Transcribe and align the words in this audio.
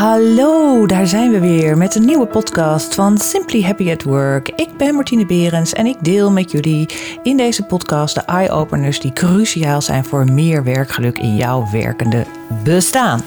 Hallo, 0.00 0.86
daar 0.86 1.06
zijn 1.06 1.30
we 1.30 1.40
weer 1.40 1.76
met 1.76 1.94
een 1.94 2.04
nieuwe 2.04 2.26
podcast 2.26 2.94
van 2.94 3.18
Simply 3.18 3.62
Happy 3.62 3.90
at 3.90 4.02
Work. 4.02 4.48
Ik 4.48 4.76
ben 4.76 4.94
Martine 4.94 5.26
Berends 5.26 5.72
en 5.72 5.86
ik 5.86 5.96
deel 6.00 6.30
met 6.30 6.50
jullie 6.50 6.88
in 7.22 7.36
deze 7.36 7.62
podcast 7.62 8.14
de 8.14 8.20
eye-openers 8.20 9.00
die 9.00 9.12
cruciaal 9.12 9.82
zijn 9.82 10.04
voor 10.04 10.32
meer 10.32 10.64
werkgeluk 10.64 11.18
in 11.18 11.36
jouw 11.36 11.68
werkende 11.72 12.24
bestaan. 12.64 13.20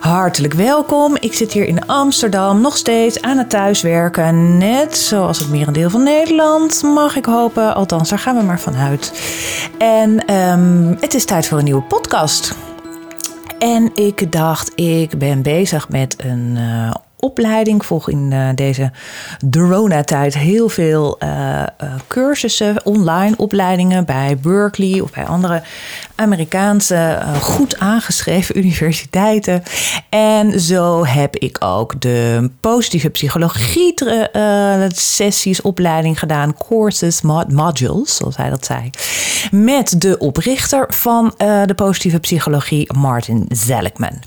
Hartelijk 0.00 0.54
welkom. 0.54 1.16
Ik 1.20 1.34
zit 1.34 1.52
hier 1.52 1.66
in 1.66 1.86
Amsterdam 1.86 2.60
nog 2.60 2.76
steeds 2.76 3.22
aan 3.22 3.38
het 3.38 3.50
thuiswerken. 3.50 4.58
Net 4.58 4.96
zoals 4.96 5.38
het 5.38 5.48
merendeel 5.48 5.90
van 5.90 6.02
Nederland, 6.02 6.82
mag 6.82 7.16
ik 7.16 7.24
hopen. 7.24 7.74
Althans, 7.74 8.08
daar 8.08 8.18
gaan 8.18 8.36
we 8.36 8.42
maar 8.42 8.60
vanuit. 8.60 9.12
En 9.78 10.24
ehm, 10.24 10.94
het 11.00 11.14
is 11.14 11.24
tijd 11.24 11.48
voor 11.48 11.58
een 11.58 11.64
nieuwe 11.64 11.82
podcast. 11.82 12.54
En 13.60 13.90
ik 13.94 14.32
dacht, 14.32 14.72
ik 14.74 15.18
ben 15.18 15.42
bezig 15.42 15.88
met 15.88 16.16
een 16.24 16.56
uh, 16.56 16.94
opleiding. 17.20 17.84
volg 17.84 18.08
in 18.08 18.30
uh, 18.32 18.48
deze 18.54 18.90
Dorona-tijd 19.44 20.34
heel 20.34 20.68
veel 20.68 21.18
uh, 21.22 21.62
cursussen, 22.06 22.84
online 22.84 23.34
opleidingen 23.36 24.04
bij 24.04 24.36
Berkeley 24.42 25.00
of 25.00 25.10
bij 25.10 25.26
andere 25.26 25.62
Amerikaanse 26.14 27.18
goed 27.40 27.78
aangeschreven 27.78 28.58
universiteiten. 28.64 29.62
En 30.08 30.60
zo 30.60 31.04
heb 31.06 31.36
ik 31.36 31.56
ook 31.64 32.00
de 32.00 32.50
positieve 32.60 33.08
psychologie 33.08 33.94
sessies, 34.88 35.62
opleiding 35.62 36.18
gedaan, 36.18 36.54
courses, 36.68 37.22
mod 37.22 37.52
modules, 37.52 38.16
zoals 38.16 38.36
hij 38.36 38.50
dat 38.50 38.64
zei. 38.64 38.90
Met 39.50 40.00
de 40.00 40.18
oprichter 40.18 40.84
van 40.88 41.34
de 41.38 41.74
positieve 41.76 42.18
psychologie, 42.18 42.92
Martin 42.92 43.46
Seligman. 43.48 44.18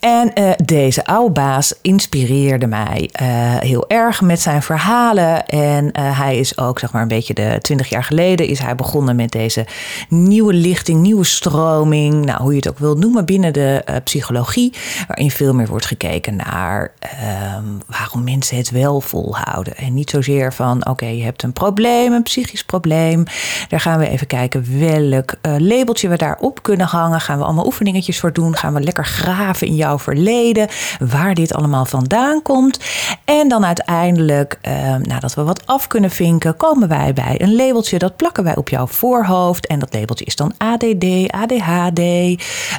En 0.00 0.32
deze 0.64 1.04
oude 1.04 1.32
baas 1.32 1.74
inspireert 1.80 2.12
inspireerde 2.24 2.66
mij 2.66 3.10
uh, 3.22 3.60
heel 3.60 3.88
erg 3.88 4.20
met 4.20 4.40
zijn 4.40 4.62
verhalen. 4.62 5.46
En 5.46 5.84
uh, 5.84 6.18
hij 6.18 6.38
is 6.38 6.58
ook, 6.58 6.78
zeg 6.78 6.92
maar, 6.92 7.02
een 7.02 7.08
beetje 7.08 7.34
de 7.34 7.58
twintig 7.60 7.88
jaar 7.88 8.04
geleden 8.04 8.46
is 8.46 8.58
hij 8.58 8.74
begonnen 8.74 9.16
met 9.16 9.32
deze 9.32 9.66
nieuwe 10.08 10.52
lichting, 10.52 11.00
nieuwe 11.00 11.24
stroming. 11.24 12.24
Nou, 12.24 12.42
hoe 12.42 12.50
je 12.50 12.56
het 12.56 12.68
ook 12.68 12.78
wilt 12.78 12.98
noemen 12.98 13.24
binnen 13.24 13.52
de 13.52 13.84
psychologie. 14.04 14.72
Waarin 15.06 15.30
veel 15.30 15.54
meer 15.54 15.66
wordt 15.66 15.86
gekeken 15.86 16.36
naar 16.36 16.92
ehm, 16.98 17.64
waarom 17.86 18.24
mensen 18.24 18.56
het 18.56 18.70
wel 18.70 19.00
volhouden. 19.00 19.76
En 19.76 19.94
niet 19.94 20.10
zozeer 20.10 20.52
van, 20.52 20.86
oké, 20.86 21.06
je 21.06 21.22
hebt 21.22 21.42
een 21.42 21.52
probleem, 21.52 22.12
een 22.12 22.22
psychisch 22.22 22.64
probleem. 22.64 23.24
Daar 23.68 23.80
gaan 23.80 23.98
we 23.98 24.08
even 24.08 24.26
kijken 24.26 24.78
welk 24.78 25.34
labeltje 25.58 26.08
we 26.08 26.16
daarop 26.16 26.62
kunnen 26.62 26.86
hangen. 26.86 27.20
Gaan 27.20 27.38
we 27.38 27.44
allemaal 27.44 27.66
oefeningetjes 27.66 28.20
voor 28.20 28.32
doen. 28.32 28.56
Gaan 28.56 28.74
we 28.74 28.80
lekker 28.80 29.04
graven 29.04 29.66
in 29.66 29.73
jouw 29.74 29.98
verleden. 29.98 30.68
Waar 30.98 31.34
dit 31.34 31.54
allemaal 31.54 31.84
vandaan 31.84 32.42
komt. 32.42 32.78
En 33.24 33.48
dan 33.48 33.64
uiteindelijk, 33.64 34.58
uh, 34.62 34.96
nadat 34.96 35.34
we 35.34 35.42
wat 35.42 35.66
af 35.66 35.86
kunnen 35.86 36.10
vinken, 36.10 36.56
komen 36.56 36.88
wij 36.88 37.12
bij 37.12 37.40
een 37.40 37.56
labeltje. 37.56 37.98
Dat 37.98 38.16
plakken 38.16 38.44
wij 38.44 38.56
op 38.56 38.68
jouw 38.68 38.86
voorhoofd. 38.86 39.66
En 39.66 39.78
dat 39.78 39.94
labeltje 39.94 40.24
is 40.24 40.36
dan 40.36 40.52
ADD, 40.58 41.04
ADHD. 41.30 42.00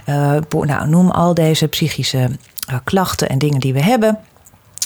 Eh, 0.06 0.36
nou, 0.50 0.88
noem 0.88 1.12
al 1.12 1.34
deze 1.34 1.68
psychische 1.68 2.30
uh, 2.70 2.76
klachten 2.84 3.30
en 3.30 3.40
dingen 3.40 3.60
die 3.60 3.74
we 3.74 3.82
hebben. 3.82 4.20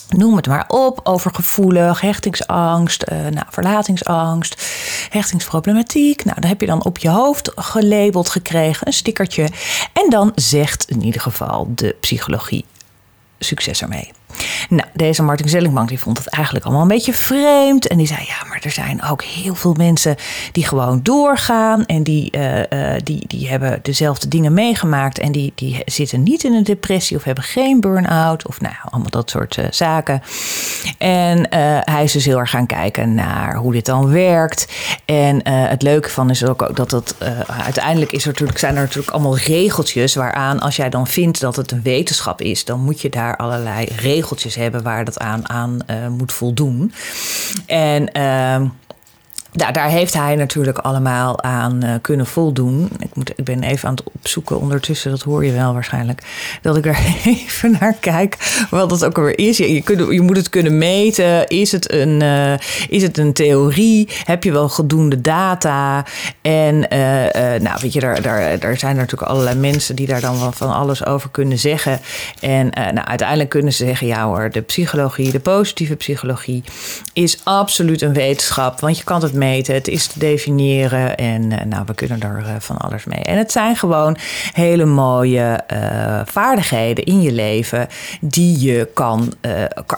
Noem 0.10 0.36
het 0.36 0.48
maar 0.48 0.66
op, 0.68 1.00
overgevoelig, 1.04 2.02
hechtingsangst, 2.02 3.04
uh, 3.12 3.18
nou, 3.18 3.46
verlatingsangst, 3.50 4.64
hechtingsproblematiek. 5.10 6.24
Nou, 6.26 6.42
dan 6.42 6.50
heb 6.50 6.62
je 6.62 6.68
dan 6.68 6.86
op 6.86 6.98
je 6.98 7.10
hoofd 7.10 7.52
gelabeld 7.56 8.30
gekregen, 8.30 8.88
een 8.88 8.94
stickertje. 8.94 9.50
En 9.94 10.10
dan 10.10 10.32
zegt 10.36 10.90
in 10.90 11.04
ieder 11.04 11.22
geval 11.22 11.68
de 11.76 11.96
psychologie 12.00 12.66
succes 13.40 13.82
ermee. 13.82 14.12
Nou, 14.70 14.90
deze 14.94 15.24
Martin 15.24 15.50
Zellingbank 15.50 15.90
die 15.90 16.00
vond 16.00 16.18
het 16.18 16.28
eigenlijk 16.28 16.66
allemaal 16.66 16.84
een 16.84 16.90
beetje 16.90 17.14
vreemd. 17.14 17.88
En 17.88 17.98
die 17.98 18.08
zei, 18.08 18.20
ja, 18.28 18.48
maar 18.48 18.60
er 18.62 18.72
zijn 18.72 19.04
ook 19.04 19.24
heel 19.24 19.56
veel 19.56 19.74
mensen 19.74 20.16
die 20.52 20.66
gewoon 20.66 21.00
doorgaan. 21.04 21.86
En 21.86 22.04
die, 22.04 22.38
uh, 22.38 22.94
die, 23.04 23.24
die 23.28 23.50
hebben 23.50 23.80
dezelfde 23.82 24.28
dingen 24.28 24.54
meegemaakt. 24.54 25.20
En 25.20 25.32
die, 25.32 25.52
die 25.56 25.82
zitten 25.86 26.24
niet 26.24 26.44
in 26.44 26.54
een 26.54 26.64
depressie 26.64 27.18
of 27.18 27.24
hebben 27.24 27.44
geen 27.44 27.80
burn-out. 27.80 28.48
Of 28.48 28.62
nou, 28.62 28.76
allemaal 28.84 29.10
dat 29.10 29.30
soort 29.30 29.58
uh, 29.58 29.66
zaken. 29.72 30.22
En 30.98 31.48
hij 31.84 32.04
is 32.04 32.12
dus 32.12 32.26
heel 32.26 32.40
erg 32.40 32.50
gaan 32.50 32.66
kijken 32.66 33.14
naar 33.14 33.56
hoe 33.56 33.72
dit 33.72 33.86
dan 33.86 34.12
werkt. 34.12 34.68
En 35.06 35.48
het 35.50 35.82
leuke 35.82 36.10
van 36.10 36.30
is 36.30 36.46
ook 36.46 36.76
dat 36.76 36.90
dat 36.90 37.16
uiteindelijk 37.64 38.12
is 38.12 38.22
er 38.22 38.28
natuurlijk, 38.28 38.60
zijn 38.60 38.76
er 38.76 38.82
natuurlijk 38.82 39.10
allemaal 39.14 39.38
regeltjes 39.38 40.16
waaraan 40.16 40.60
als 40.60 40.76
jij 40.76 40.90
dan 40.90 41.08
vindt 41.08 41.40
dat 41.40 41.56
het 41.56 41.72
een 41.72 41.82
wetenschap 41.84 42.42
is, 42.42 42.66
dan 42.66 42.80
moet 42.80 43.02
je 43.02 43.10
daar 43.10 43.38
allerlei 43.38 43.88
regels 43.96 44.29
regeltjes 44.30 44.56
hebben 44.56 44.84
waar 44.84 45.06
dat 45.06 45.20
aan, 45.20 45.50
aan 45.50 45.80
uh, 45.90 46.08
moet 46.08 46.32
voldoen. 46.32 46.94
En 47.66 48.10
uh, 48.18 48.70
nou, 49.52 49.74
daar 49.74 49.90
heeft 49.90 50.14
hij 50.14 50.36
natuurlijk 50.36 50.78
allemaal 50.78 51.42
aan 51.42 51.86
uh, 51.86 51.94
kunnen 52.02 52.26
voldoen. 52.26 52.90
Ik, 53.00 53.16
moet, 53.16 53.32
ik 53.36 53.44
ben 53.44 53.64
even 53.64 53.88
aan 53.88 53.96
het 53.96 54.12
opzoeken 54.14 54.60
ondertussen, 54.60 55.12
dat 55.12 55.22
hoor 55.22 55.46
je 55.46 55.52
wel 55.52 55.74
waarschijnlijk, 55.74 56.24
dat 56.62 56.78
ik 56.78 56.86
er 56.86 57.00
even 57.26 57.76
naar 57.80 57.96
kijk 58.00 58.38
wat 58.70 58.90
dat 58.90 59.06
ook 59.06 59.18
alweer 59.18 59.40
is. 59.40 59.58
Je, 59.58 59.74
je, 59.74 59.82
kunt, 59.82 60.12
je 60.12 60.22
moet 60.22 60.38
het 60.38 60.50
kunnen 60.50 60.78
meten. 60.78 61.48
Is 61.48 61.72
het, 61.72 61.92
een, 61.92 62.22
uh, 62.22 62.54
is 62.90 63.02
het 63.02 63.18
een 63.18 63.34
theorie? 63.34 64.10
Heb 64.24 64.44
je 64.44 64.52
wel 64.52 64.70
voldoende 64.70 65.22
data? 65.22 66.06
En 66.42 66.76
uh, 66.76 67.00
nou, 67.62 67.78
weet 67.82 67.94
je, 67.94 68.00
daar, 68.00 68.22
daar, 68.22 68.60
daar 68.60 68.78
zijn 68.78 68.96
natuurlijk 68.96 69.32
allerlei 69.32 69.56
mensen 69.56 69.96
die 69.96 70.08
daar 70.08 70.22
dan 70.22 70.40
wel 70.40 70.52
van 70.52 70.74
alles 70.74 71.06
over 71.06 71.30
kunnen 71.30 71.60
zeggen. 71.60 72.00
En 72.40 72.70
nou, 72.70 73.08
uiteindelijk 73.08 73.50
kunnen 73.50 73.74
ze 73.74 73.86
zeggen, 73.86 74.08
ja 74.08 74.26
hoor, 74.26 74.50
de 74.52 74.62
psychologie, 74.62 75.32
de 75.32 75.40
positieve 75.40 75.96
psychologie, 75.96 76.64
is 77.14 77.40
absoluut 77.44 78.02
een 78.02 78.14
wetenschap. 78.14 78.80
Want 78.80 78.98
je 78.98 79.04
kan 79.04 79.22
het 79.22 79.34
het 79.48 79.88
is 79.88 80.08
te 80.08 80.20
definiëren 80.20 81.18
en 81.18 81.52
uh, 81.52 81.58
nou, 81.66 81.84
we 81.86 81.94
kunnen 81.94 82.22
er 82.22 82.40
uh, 82.40 82.50
van 82.60 82.78
alles 82.78 83.06
mee. 83.06 83.20
En 83.20 83.38
het 83.38 83.52
zijn 83.52 83.76
gewoon 83.76 84.18
hele 84.54 84.86
mooie 84.86 85.60
uh, 85.74 86.20
vaardigheden 86.26 87.04
in 87.04 87.22
je 87.22 87.32
leven 87.32 87.88
die 88.22 88.60
je 88.60 88.90
kan, 88.94 89.34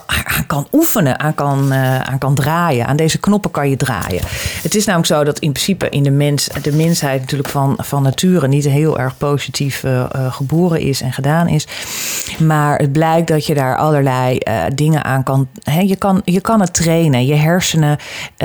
aan 0.06 0.46
kan 0.48 0.68
oefenen, 0.72 1.20
aan 1.20 1.36
kan, 1.36 1.74
aan 1.74 2.18
kan 2.18 2.36
draaien. 2.36 2.88
Aan 2.88 2.96
deze 2.96 3.20
knoppen 3.20 3.52
kan 3.52 3.70
je 3.70 3.78
draaien. 3.78 4.22
Het 4.62 4.76
is 4.76 4.86
namelijk 4.86 5.14
zo 5.14 5.24
dat 5.24 5.40
in 5.40 5.52
principe 5.52 5.90
in 5.90 6.04
de, 6.04 6.12
mens, 6.12 6.50
de 6.62 6.72
mensheid 6.72 7.20
natuurlijk 7.20 7.50
van, 7.50 7.78
van 7.78 8.04
nature 8.04 8.48
niet 8.48 8.66
heel 8.66 9.00
erg 9.00 9.18
positief 9.18 9.84
geboren 10.30 10.80
is 10.80 11.02
en 11.02 11.14
gedaan 11.14 11.48
is. 11.48 11.68
Maar 12.40 12.78
het 12.78 12.92
blijkt 12.92 13.28
dat 13.28 13.46
je 13.46 13.54
daar 13.54 13.78
allerlei 13.78 14.38
dingen 14.76 15.04
aan 15.04 15.24
kan. 15.24 15.48
Hè, 15.64 15.80
je, 15.80 15.96
kan 15.96 16.22
je 16.26 16.42
kan 16.42 16.62
het 16.62 16.74
trainen. 16.74 17.26
Je 17.26 17.36
hersenen 17.36 17.98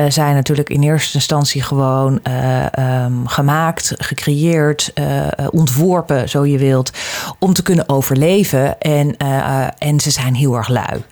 zijn 0.09 0.35
natuurlijk 0.35 0.71
in 0.71 0.83
eerste 0.87 1.15
instantie 1.15 1.63
gewoon 1.63 2.21
uh, 2.29 3.05
um, 3.05 3.27
gemaakt, 3.27 3.95
gecreëerd, 3.99 4.93
uh, 4.95 5.27
ontworpen, 5.51 6.29
zo 6.29 6.47
je 6.47 6.59
wilt, 6.59 6.91
om 7.39 7.53
te 7.53 7.63
kunnen 7.63 7.89
overleven. 7.89 8.81
En, 8.81 9.17
en 9.79 10.01
ze 10.01 10.11
zijn 10.11 10.35
heel 10.35 10.55
erg 10.57 10.69
lui. 10.69 11.03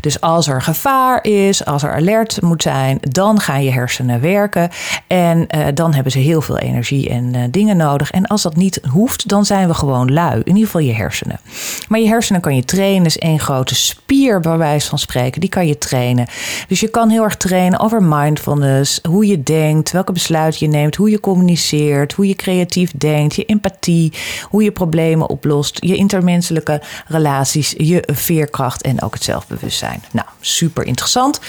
Dus 0.00 0.20
als 0.20 0.46
er 0.46 0.62
gevaar 0.62 1.24
is, 1.24 1.64
als 1.64 1.82
er 1.82 1.94
alert 1.94 2.42
moet 2.42 2.62
zijn, 2.62 2.98
dan 3.00 3.40
gaan 3.40 3.64
je 3.64 3.70
hersenen 3.72 4.20
werken. 4.20 4.70
En 5.06 5.46
dan 5.74 5.94
hebben 5.94 6.12
ze 6.12 6.18
heel 6.18 6.40
veel 6.40 6.58
energie 6.58 7.08
en 7.08 7.50
dingen 7.50 7.76
nodig. 7.76 8.10
En 8.10 8.26
als 8.26 8.42
dat 8.42 8.56
niet 8.56 8.80
hoeft, 8.90 9.28
dan 9.28 9.44
zijn 9.44 9.68
we 9.68 9.74
gewoon 9.74 10.12
lui. 10.12 10.38
In 10.38 10.52
ieder 10.52 10.64
geval 10.64 10.80
je 10.80 10.94
hersenen. 10.94 11.40
Maar 11.88 12.00
je 12.00 12.08
hersenen 12.08 12.40
kan 12.40 12.56
je 12.56 12.64
trainen. 12.64 13.06
is 13.06 13.18
één 13.18 13.40
grote 13.40 13.74
spier, 13.74 14.40
bij 14.40 14.56
wijze 14.56 14.88
van 14.88 14.98
spreken. 14.98 15.40
Die 15.40 15.50
kan 15.50 15.66
je 15.66 15.78
trainen. 15.78 16.26
Dus 16.68 16.80
je 16.80 16.88
kan 16.88 17.08
heel 17.08 17.22
erg 17.22 17.36
trainen 17.36 17.80
over 17.80 18.02
mindfulness, 18.02 19.00
hoe 19.08 19.23
je 19.26 19.42
denkt, 19.42 19.90
welke 19.90 20.12
besluiten 20.12 20.66
je 20.66 20.76
neemt, 20.76 20.96
hoe 20.96 21.10
je 21.10 21.20
communiceert, 21.20 22.12
hoe 22.12 22.28
je 22.28 22.34
creatief 22.34 22.92
denkt, 22.96 23.34
je 23.34 23.44
empathie, 23.44 24.12
hoe 24.42 24.62
je 24.62 24.72
problemen 24.72 25.28
oplost, 25.28 25.76
je 25.80 25.96
intermenselijke 25.96 26.82
relaties, 27.06 27.74
je 27.76 28.08
veerkracht 28.12 28.82
en 28.82 29.02
ook 29.02 29.14
het 29.14 29.22
zelfbewustzijn. 29.22 30.02
Nou, 30.12 30.26
super 30.40 30.84
interessant. 30.84 31.40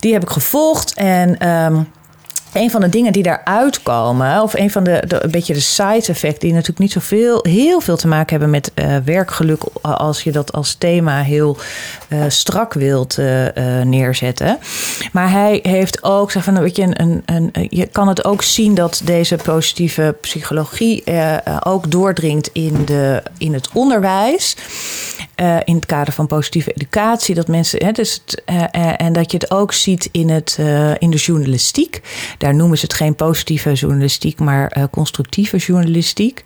Die 0.00 0.12
heb 0.12 0.22
ik 0.22 0.30
gevolgd 0.30 0.94
en. 0.94 1.48
Um, 1.48 1.86
een 2.52 2.70
van 2.70 2.80
de 2.80 2.88
dingen 2.88 3.12
die 3.12 3.22
daaruit 3.22 3.82
komen, 3.82 4.42
of 4.42 4.54
een 4.54 4.70
van 4.70 4.84
de, 4.84 5.02
een 5.08 5.30
beetje 5.30 5.54
de 5.54 5.60
side 5.60 6.06
effecten, 6.06 6.40
die 6.40 6.52
natuurlijk 6.52 6.78
niet 6.78 6.92
zoveel, 6.92 7.38
heel 7.42 7.80
veel 7.80 7.96
te 7.96 8.08
maken 8.08 8.30
hebben 8.30 8.50
met 8.50 8.72
uh, 8.74 8.96
werkgeluk, 9.04 9.62
als 9.80 10.22
je 10.22 10.32
dat 10.32 10.52
als 10.52 10.74
thema 10.74 11.22
heel 11.22 11.56
uh, 12.08 12.24
strak 12.28 12.72
wilt 12.72 13.18
uh, 13.18 13.46
neerzetten. 13.82 14.58
Maar 15.12 15.30
hij 15.30 15.58
heeft 15.62 16.02
ook, 16.02 16.30
zeg 16.30 16.44
van, 16.44 16.60
weet 16.60 16.76
je, 16.76 16.82
een, 16.82 17.22
een, 17.24 17.50
je 17.68 17.86
kan 17.86 18.08
het 18.08 18.24
ook 18.24 18.42
zien 18.42 18.74
dat 18.74 19.00
deze 19.04 19.36
positieve 19.36 20.16
psychologie 20.20 21.04
ook 21.60 21.90
doordringt 21.90 22.50
in, 22.52 22.84
de, 22.84 23.22
in 23.38 23.54
het 23.54 23.68
onderwijs. 23.72 24.56
In 25.64 25.74
het 25.74 25.86
kader 25.86 26.12
van 26.12 26.26
positieve 26.26 26.72
educatie. 26.72 27.34
Dat 27.34 27.48
mensen, 27.48 27.84
hè, 27.84 27.92
dus 27.92 28.22
het, 28.24 28.42
en 28.96 29.12
dat 29.12 29.30
je 29.30 29.36
het 29.36 29.50
ook 29.50 29.72
ziet 29.72 30.08
in, 30.12 30.28
het, 30.28 30.58
in 30.98 31.10
de 31.10 31.16
journalistiek. 31.16 32.00
Daar 32.38 32.54
noemen 32.54 32.78
ze 32.78 32.84
het 32.84 32.94
geen 32.94 33.14
positieve 33.14 33.72
journalistiek, 33.72 34.38
maar 34.38 34.88
constructieve 34.90 35.56
journalistiek. 35.56 36.44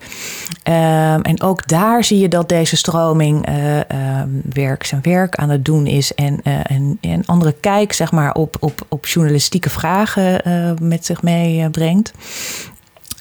Ehm, 0.63 1.21
en 1.21 1.43
ook 1.43 1.69
daar 1.69 2.05
zie 2.05 2.19
je 2.19 2.29
dat 2.29 2.49
deze 2.49 2.77
stroming 2.77 3.47
ehm, 3.47 4.29
werk 4.53 4.85
zijn 4.85 5.03
werk 5.03 5.35
aan 5.35 5.51
het 5.51 5.65
doen 5.65 5.87
is. 5.87 6.15
En, 6.15 6.43
en, 6.43 6.99
en 7.01 7.23
andere 7.27 7.55
kijk 7.61 7.93
zeg 7.93 8.13
maar, 8.13 8.35
op, 8.35 8.57
op, 8.61 8.87
op 8.89 9.07
journalistieke 9.07 9.71
vragen 9.71 10.43
met 10.81 11.07
zich 11.07 11.23
meebrengt. 11.23 12.13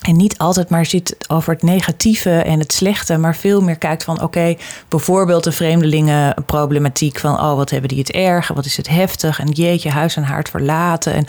En 0.04 0.18
niet 0.18 0.38
altijd 0.38 0.70
maar 0.70 0.86
zit 0.86 1.16
over 1.28 1.54
het 1.54 1.64
negatieve 1.64 2.30
en 2.30 2.60
het 2.60 2.74
slechte, 2.74 3.18
maar 3.18 3.36
veel 3.36 3.62
meer 3.62 3.78
kijkt 3.78 4.04
van 4.04 4.22
oké, 4.22 4.56
bijvoorbeeld 4.88 5.44
de 5.44 5.52
vreemdelingenproblematiek 5.52 7.20
van 7.20 7.40
oh, 7.40 7.56
wat 7.56 7.70
hebben 7.70 7.90
die 7.90 8.00
het 8.00 8.12
erg, 8.12 8.48
wat 8.48 8.66
is 8.66 8.78
het 8.78 8.90
heftig 8.90 9.40
en 9.40 9.50
jeetje, 9.50 9.90
huis 9.90 10.16
en 10.16 10.24
haard 10.24 10.50
verlaten 10.50 11.14
en 11.14 11.26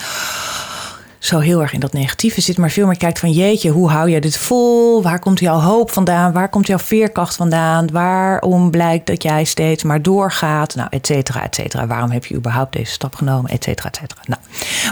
zo 1.25 1.39
heel 1.39 1.61
erg 1.61 1.73
in 1.73 1.81
dat 1.81 1.93
negatieve 1.93 2.41
zit, 2.41 2.59
maar 2.59 2.71
veel 2.71 2.87
meer 2.87 2.97
kijkt 2.97 3.19
van 3.19 3.31
jeetje, 3.31 3.71
hoe 3.71 3.91
hou 3.91 4.11
je 4.11 4.21
dit 4.21 4.37
vol? 4.37 5.03
Waar 5.03 5.19
komt 5.19 5.41
jouw 5.41 5.59
hoop 5.59 5.91
vandaan? 5.91 6.33
Waar 6.33 6.49
komt 6.49 6.67
jouw 6.67 6.79
veerkracht 6.79 7.37
vandaan? 7.37 7.91
Waarom 7.93 8.71
blijkt 8.71 9.07
dat 9.07 9.23
jij 9.23 9.45
steeds 9.45 9.83
maar 9.83 10.03
doorgaat? 10.03 10.75
Nou, 10.75 10.89
et 10.91 11.07
cetera, 11.07 11.43
et 11.43 11.55
cetera. 11.55 11.87
Waarom 11.87 12.11
heb 12.11 12.27
je 12.27 12.35
überhaupt 12.35 12.73
deze 12.73 12.93
stap 12.93 13.15
genomen? 13.15 13.51
Et 13.51 13.65
cetera, 13.65 13.89
et 13.89 13.97
cetera. 13.97 14.21
Nou, 14.27 14.41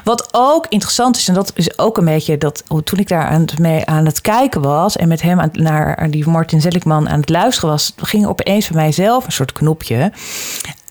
wat 0.04 0.28
ook 0.30 0.66
interessant 0.68 1.16
is, 1.16 1.28
en 1.28 1.34
dat 1.34 1.52
is 1.54 1.78
ook 1.78 1.96
een 1.96 2.04
beetje 2.04 2.38
dat 2.38 2.64
toen 2.84 2.98
ik 2.98 3.08
daar 3.08 3.26
aan 3.26 3.40
het, 3.40 3.58
mee 3.58 3.86
aan 3.86 4.06
het 4.06 4.20
kijken 4.20 4.62
was 4.62 4.96
en 4.96 5.08
met 5.08 5.22
hem 5.22 5.40
aan, 5.40 5.50
naar 5.52 6.10
die 6.10 6.28
Martin 6.28 6.60
Zelikman 6.60 7.08
aan 7.08 7.20
het 7.20 7.28
luisteren 7.28 7.70
was, 7.70 7.92
ging 7.96 8.26
opeens 8.26 8.68
bij 8.68 8.82
mijzelf 8.82 9.26
een 9.26 9.32
soort 9.32 9.52
knopje 9.52 10.12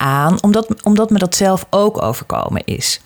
aan, 0.01 0.43
omdat, 0.43 0.83
omdat 0.83 1.09
me 1.09 1.19
dat 1.19 1.35
zelf 1.35 1.65
ook 1.69 2.01
overkomen 2.01 2.61
is. 2.65 3.01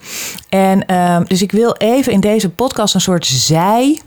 En 0.49 0.83
uh, 0.91 1.19
dus 1.27 1.41
ik 1.41 1.51
wil 1.51 1.73
even 1.73 2.11
in 2.11 2.19
deze 2.19 2.49
podcast 2.49 2.93
een 2.93 3.01
soort 3.01 3.25
zij 3.25 4.01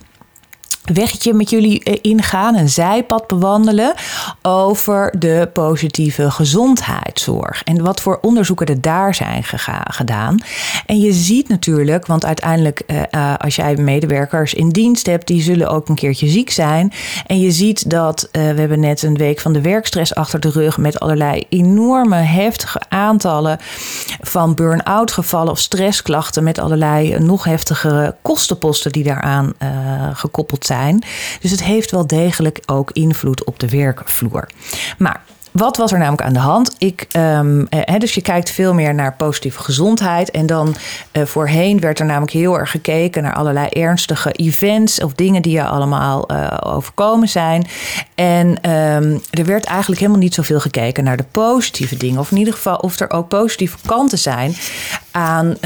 weggetje 0.94 1.35
met 1.35 1.50
jullie 1.50 1.82
eh, 1.82 1.99
ingaan, 2.02 2.56
een 2.56 2.69
zijpad 2.69 3.26
bewandelen 3.26 3.94
over 4.43 5.14
de 5.19 5.50
positieve 5.52 6.31
gezondheidszorg 6.31 7.62
en 7.64 7.82
wat 7.82 8.00
voor 8.00 8.19
onderzoeken 8.20 8.67
er 8.67 8.81
daar 8.81 9.14
zijn 9.14 9.44
gedaan. 9.88 10.38
En 10.87 11.00
je 11.00 11.12
ziet 11.12 11.49
natuurlijk, 11.49 12.06
want 12.06 12.25
uiteindelijk 12.25 12.82
uh, 12.87 13.35
als 13.38 13.56
jij 13.56 13.76
medewerkers 13.76 14.55
in 14.55 14.69
dienst 14.69 15.06
hebt, 15.06 15.26
die 15.26 15.43
zullen 15.43 15.69
ook 15.69 15.88
een 15.88 15.94
keertje 15.94 16.29
ziek 16.29 16.50
zijn. 16.50 16.93
En 17.26 17.41
je 17.41 17.50
ziet 17.50 17.91
dat 17.91 18.29
we 18.32 18.38
hebben 18.38 18.81
net 18.81 19.02
een 19.02 19.17
week 19.17 19.41
van 19.41 19.52
de 19.52 19.61
werkstress 19.61 20.14
achter 20.14 20.41
de 20.41 20.50
rug 20.50 20.79
met 20.79 21.00
allerlei 21.00 21.44
enorme 21.49 22.17
heftige 22.17 22.81
aantallen 22.88 23.58
van 24.20 24.55
burn-out 24.55 25.12
gevallen 25.12 25.52
of 25.52 25.58
stressklachten 25.58 26.44
met 26.44 26.58
allerlei 26.58 27.19
nog 27.19 27.44
heftigere 27.44 28.17
kostenposten 28.23 28.93
die 28.93 29.05
daaraan 29.05 29.55
gekoppeld 30.12 30.67
zijn. 30.67 30.78
Dus 31.41 31.51
het 31.51 31.65
heeft 31.65 31.91
wel 31.91 32.07
degelijk 32.07 32.61
ook 32.67 32.91
invloed 32.93 33.45
op 33.45 33.59
de 33.59 33.69
werkvloer. 33.69 34.49
Maar 34.99 35.21
wat 35.53 35.77
was 35.77 35.93
er 35.93 35.99
namelijk 35.99 36.23
aan 36.23 36.33
de 36.33 36.39
hand? 36.39 36.75
Ik, 36.79 37.07
um, 37.17 37.69
dus 37.99 38.15
je 38.15 38.23
kijkt 38.23 38.51
veel 38.51 38.75
meer 38.75 38.95
naar 38.95 39.15
positieve 39.17 39.63
gezondheid. 39.63 40.31
En 40.31 40.47
dan 40.47 40.77
uh, 41.13 41.25
voorheen 41.25 41.81
werd 41.81 41.99
er 41.99 42.07
namelijk 42.07 42.33
heel 42.33 42.59
erg 42.59 42.71
gekeken 42.71 43.23
naar 43.23 43.35
allerlei 43.35 43.69
ernstige 43.69 44.33
events 44.33 45.03
of 45.03 45.13
dingen 45.13 45.43
die 45.43 45.53
je 45.53 45.65
allemaal 45.65 46.33
uh, 46.33 46.57
overkomen 46.61 47.29
zijn. 47.29 47.67
En 48.15 48.49
um, 48.71 49.21
er 49.31 49.45
werd 49.45 49.65
eigenlijk 49.65 50.01
helemaal 50.01 50.23
niet 50.23 50.35
zoveel 50.35 50.61
gekeken 50.61 51.05
naar 51.05 51.17
de 51.17 51.27
positieve 51.33 51.97
dingen. 51.97 52.21
Of 52.21 52.31
in 52.31 52.37
ieder 52.37 52.55
geval 52.55 52.77
of 52.77 53.01
er 53.01 53.11
ook 53.11 53.29
positieve 53.29 53.77
kanten 53.87 54.19
zijn 54.19 54.55
aan, 55.19 55.56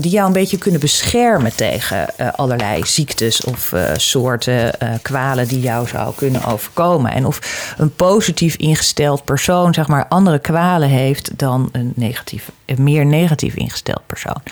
die 0.00 0.10
jou 0.10 0.26
een 0.26 0.32
beetje 0.32 0.58
kunnen 0.58 0.80
beschermen 0.80 1.56
tegen 1.56 2.06
allerlei 2.36 2.86
ziektes 2.86 3.44
of 3.44 3.72
soorten 3.96 4.70
kwalen 5.02 5.48
die 5.48 5.60
jou 5.60 5.88
zou 5.88 6.14
kunnen 6.14 6.44
overkomen. 6.44 7.12
En 7.12 7.26
of 7.26 7.74
een 7.78 7.94
positief 7.94 8.56
ingesteld 8.56 9.24
persoon 9.24 9.74
zeg 9.74 9.86
maar, 9.86 10.06
andere 10.08 10.38
kwalen 10.38 10.88
heeft 10.88 11.38
dan 11.38 11.68
een, 11.72 11.92
negatief, 11.96 12.50
meer 12.76 13.06
negatief 13.06 13.54
ingesteld 13.54 14.06
persoon. 14.06 14.42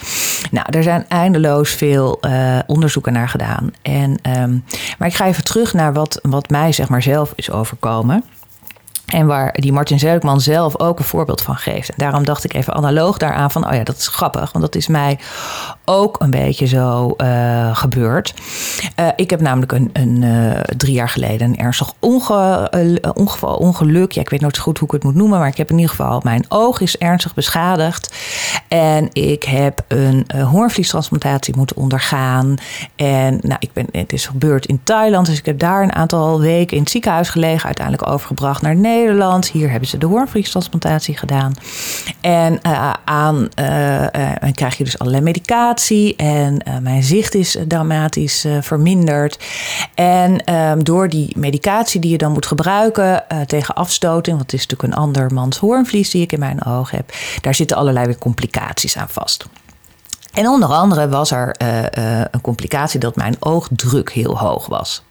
Nou, 0.50 0.66
er 0.70 0.82
zijn 0.82 1.04
eindeloos 1.08 1.70
veel 1.70 2.20
onderzoeken 2.66 3.12
naar 3.12 3.28
gedaan. 3.28 3.70
En, 3.82 4.18
um, 4.38 4.64
maar 4.98 5.08
ik 5.08 5.14
ga 5.14 5.26
even 5.26 5.44
terug 5.44 5.72
naar 5.72 5.92
wat, 5.92 6.18
wat 6.22 6.50
mij 6.50 6.72
zeg 6.72 6.88
maar, 6.88 7.02
zelf 7.02 7.32
is 7.34 7.50
overkomen. 7.50 8.24
En 9.12 9.26
waar 9.26 9.52
die 9.52 9.72
Martin 9.72 9.98
Zelkman 9.98 10.40
zelf 10.40 10.78
ook 10.78 10.98
een 10.98 11.04
voorbeeld 11.04 11.40
van 11.42 11.56
geeft. 11.56 11.88
En 11.88 11.94
daarom 11.96 12.24
dacht 12.24 12.44
ik 12.44 12.54
even 12.54 12.74
analoog 12.74 13.16
daaraan 13.16 13.50
van, 13.50 13.68
oh 13.68 13.74
ja, 13.74 13.84
dat 13.84 13.96
is 13.96 14.08
grappig. 14.08 14.52
Want 14.52 14.64
dat 14.64 14.74
is 14.74 14.86
mij 14.86 15.18
ook 15.84 16.20
een 16.20 16.30
beetje 16.30 16.66
zo 16.66 17.14
uh, 17.16 17.76
gebeurd. 17.76 18.34
Uh, 19.00 19.08
ik 19.16 19.30
heb 19.30 19.40
namelijk 19.40 19.72
een, 19.72 19.90
een 19.92 20.22
uh, 20.22 20.60
drie 20.60 20.92
jaar 20.92 21.08
geleden 21.08 21.48
een 21.48 21.58
ernstig 21.58 21.92
onge, 21.98 22.70
ongeval, 23.14 23.56
ongeluk. 23.56 24.12
Ja, 24.12 24.20
ik 24.20 24.30
weet 24.30 24.40
nooit 24.40 24.58
goed 24.58 24.78
hoe 24.78 24.88
ik 24.88 24.94
het 24.94 25.04
moet 25.04 25.14
noemen. 25.14 25.38
Maar 25.38 25.48
ik 25.48 25.56
heb 25.56 25.70
in 25.70 25.76
ieder 25.76 25.90
geval, 25.90 26.20
mijn 26.24 26.44
oog 26.48 26.80
is 26.80 26.98
ernstig 26.98 27.34
beschadigd. 27.34 28.14
En 28.68 29.08
ik 29.12 29.42
heb 29.42 29.84
een 29.88 30.26
hoornvliestransplantatie 30.36 31.56
moeten 31.56 31.76
ondergaan. 31.76 32.56
En 32.96 33.38
nou, 33.42 33.56
ik 33.58 33.72
ben, 33.72 33.86
het 33.90 34.12
is 34.12 34.26
gebeurd 34.26 34.66
in 34.66 34.80
Thailand. 34.84 35.26
Dus 35.26 35.38
ik 35.38 35.46
heb 35.46 35.58
daar 35.58 35.82
een 35.82 35.94
aantal 35.94 36.40
weken 36.40 36.76
in 36.76 36.82
het 36.82 36.90
ziekenhuis 36.90 37.28
gelegen. 37.28 37.64
Uiteindelijk 37.64 38.08
overgebracht 38.08 38.62
naar 38.62 38.76
Nederland. 38.76 39.00
Hier 39.52 39.70
hebben 39.70 39.88
ze 39.88 39.98
de 39.98 40.06
hoornvliestransplantatie 40.06 41.16
gedaan. 41.16 41.54
En 42.20 42.58
uh, 42.66 42.92
aan 43.04 43.48
uh, 43.60 44.06
krijg 44.52 44.76
je 44.76 44.84
dus 44.84 44.98
allerlei 44.98 45.24
medicatie. 45.24 46.16
En 46.16 46.62
mijn 46.82 47.02
zicht 47.02 47.34
is 47.34 47.56
dramatisch 47.68 48.46
verminderd. 48.60 49.44
En 49.94 50.44
ehm, 50.44 50.82
door 50.82 51.08
die 51.08 51.32
medicatie 51.38 52.00
die 52.00 52.10
je 52.10 52.18
dan 52.18 52.32
moet 52.32 52.46
gebruiken 52.46 53.24
tegen 53.46 53.74
afstoting, 53.74 54.36
want 54.36 54.50
het 54.50 54.60
is 54.60 54.66
natuurlijk 54.66 54.94
een 54.94 55.02
andermans 55.02 55.58
hoornvlies 55.58 56.10
die 56.10 56.22
ik 56.22 56.32
in 56.32 56.38
mijn 56.38 56.64
oog 56.64 56.90
heb, 56.90 57.12
daar 57.40 57.54
zitten 57.54 57.76
allerlei 57.76 58.06
weer 58.06 58.18
complicaties 58.18 58.96
aan 58.96 59.08
vast. 59.08 59.46
En 60.32 60.48
onder 60.48 60.68
andere 60.68 61.08
was 61.08 61.30
er 61.30 61.54
een 62.30 62.40
complicatie 62.40 63.00
dat 63.00 63.16
mijn 63.16 63.36
oogdruk 63.38 64.12
heel 64.12 64.38
hoog 64.38 64.66
was. 64.66 65.02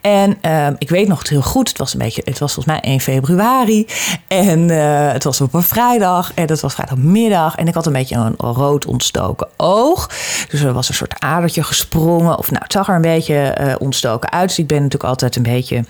En 0.00 0.38
uh, 0.42 0.66
ik 0.78 0.88
weet 0.88 1.08
nog 1.08 1.18
het 1.18 1.28
heel 1.28 1.42
goed. 1.42 1.68
Het 1.68 1.78
was 1.78 1.92
een 1.92 1.98
beetje, 1.98 2.22
het 2.24 2.38
was 2.38 2.54
volgens 2.54 2.74
mij 2.74 2.90
1 2.90 3.00
februari. 3.00 3.86
En 4.28 4.68
uh, 4.68 5.12
het 5.12 5.24
was 5.24 5.40
op 5.40 5.54
een 5.54 5.62
vrijdag. 5.62 6.32
En 6.34 6.48
het 6.48 6.60
was 6.60 6.74
vrijdagmiddag. 6.74 7.54
En 7.54 7.68
ik 7.68 7.74
had 7.74 7.86
een 7.86 7.92
beetje 7.92 8.16
een 8.16 8.34
rood 8.36 8.86
ontstoken 8.86 9.48
oog. 9.56 10.10
Dus 10.50 10.60
er 10.60 10.72
was 10.72 10.88
een 10.88 10.94
soort 10.94 11.14
adertje 11.18 11.62
gesprongen. 11.62 12.38
Of 12.38 12.50
nou, 12.50 12.62
het 12.62 12.72
zag 12.72 12.88
er 12.88 12.94
een 12.94 13.00
beetje 13.00 13.56
uh, 13.60 13.74
ontstoken 13.78 14.32
uit. 14.32 14.48
Dus 14.48 14.58
ik 14.58 14.66
ben 14.66 14.76
natuurlijk 14.76 15.10
altijd 15.10 15.36
een 15.36 15.42
beetje 15.42 15.84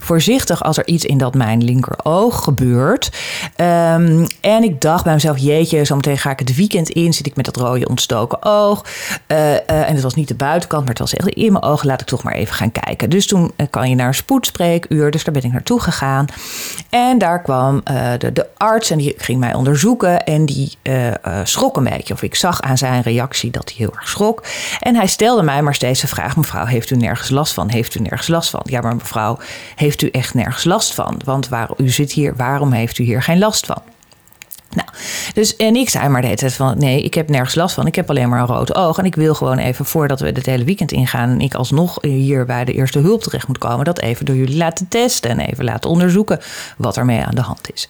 voorzichtig 0.00 0.62
als 0.62 0.78
er 0.78 0.86
iets 0.86 1.04
in 1.04 1.18
dat 1.18 1.34
mijn 1.34 1.64
linkeroog 1.64 2.44
gebeurt. 2.44 3.10
Um, 3.56 4.26
en 4.40 4.62
ik 4.62 4.80
dacht 4.80 5.04
bij 5.04 5.12
mezelf, 5.12 5.38
jeetje, 5.38 5.84
zometeen 5.84 6.18
ga 6.18 6.30
ik 6.30 6.38
het 6.38 6.56
weekend 6.56 6.88
in. 6.88 7.12
Zit 7.12 7.26
ik 7.26 7.36
met 7.36 7.44
dat 7.44 7.56
rode 7.56 7.88
ontstoken 7.88 8.42
oog. 8.42 8.84
en 9.26 9.94
het 9.94 10.02
was 10.02 10.14
niet 10.14 10.28
de 10.28 10.34
buitenkant, 10.34 10.80
maar 10.80 10.90
het 10.90 10.98
was 10.98 11.14
echt 11.14 11.28
in 11.28 11.52
mijn 11.52 11.64
ogen. 11.64 11.86
Laat 11.86 12.00
ik 12.00 12.06
toch 12.06 12.22
maar 12.22 12.34
even 12.34 12.54
gaan 12.54 12.72
kijken. 12.72 13.01
Dus 13.08 13.26
toen 13.26 13.52
eh, 13.56 13.66
kan 13.70 13.88
je 13.88 13.94
naar 13.94 14.06
een 14.06 14.14
spoedspreekuur. 14.14 15.10
Dus 15.10 15.24
daar 15.24 15.34
ben 15.34 15.42
ik 15.42 15.52
naartoe 15.52 15.80
gegaan. 15.80 16.26
En 16.90 17.18
daar 17.18 17.42
kwam 17.42 17.82
uh, 17.90 18.12
de, 18.18 18.32
de, 18.32 18.46
arts 18.56 18.90
en 18.90 18.98
die 18.98 19.14
ging 19.16 19.40
mij 19.40 19.54
onderzoeken. 19.54 20.24
En 20.24 20.46
die 20.46 20.76
uh, 20.82 21.10
schrok 21.44 21.76
een 21.76 21.84
beetje. 21.84 22.14
Of 22.14 22.22
ik 22.22 22.34
zag 22.34 22.60
aan 22.60 22.78
zijn 22.78 23.02
reactie 23.02 23.50
dat 23.50 23.68
hij 23.68 23.74
heel 23.78 23.94
erg 23.94 24.08
schrok. 24.08 24.44
En 24.80 24.94
hij 24.94 25.06
stelde 25.06 25.42
mij 25.42 25.62
maar 25.62 25.74
steeds 25.74 26.00
de 26.00 26.06
vraag: 26.06 26.36
Mevrouw, 26.36 26.64
heeft 26.64 26.90
u 26.90 26.96
nergens 26.96 27.30
last 27.30 27.52
van? 27.52 27.68
Heeft 27.68 27.94
u 27.94 28.00
nergens 28.00 28.28
last 28.28 28.50
van? 28.50 28.62
Ja, 28.64 28.80
maar 28.80 28.94
mevrouw, 28.94 29.38
heeft 29.74 30.02
u 30.02 30.08
echt 30.08 30.34
nergens 30.34 30.64
last 30.64 30.94
van? 30.94 31.20
Want 31.24 31.48
waar, 31.48 31.68
u 31.76 31.88
zit 31.88 32.12
hier, 32.12 32.36
waarom 32.36 32.72
heeft 32.72 32.98
u 32.98 33.04
hier 33.04 33.22
geen 33.22 33.38
last 33.38 33.66
van? 33.66 33.82
Dus 35.34 35.56
en 35.56 35.76
ik 35.76 35.88
zei 35.88 36.08
maar 36.08 36.20
de 36.20 36.26
hele 36.26 36.38
tijd 36.38 36.52
van 36.54 36.78
nee, 36.78 37.02
ik 37.02 37.14
heb 37.14 37.28
nergens 37.28 37.54
last 37.54 37.74
van. 37.74 37.86
Ik 37.86 37.94
heb 37.94 38.10
alleen 38.10 38.28
maar 38.28 38.40
een 38.40 38.46
rood 38.46 38.74
oog. 38.74 38.98
En 38.98 39.04
ik 39.04 39.14
wil 39.14 39.34
gewoon 39.34 39.58
even 39.58 39.84
voordat 39.84 40.20
we 40.20 40.26
het 40.26 40.46
hele 40.46 40.64
weekend 40.64 40.92
ingaan 40.92 41.30
en 41.30 41.40
ik 41.40 41.54
alsnog 41.54 41.98
hier 42.02 42.46
bij 42.46 42.64
de 42.64 42.72
eerste 42.72 42.98
hulp 42.98 43.22
terecht 43.22 43.46
moet 43.46 43.58
komen, 43.58 43.84
dat 43.84 44.00
even 44.00 44.26
door 44.26 44.36
jullie 44.36 44.56
laten 44.56 44.88
testen 44.88 45.30
en 45.30 45.40
even 45.40 45.64
laten 45.64 45.90
onderzoeken 45.90 46.40
wat 46.76 46.96
er 46.96 47.04
mee 47.04 47.24
aan 47.24 47.34
de 47.34 47.40
hand 47.40 47.72
is. 47.72 47.88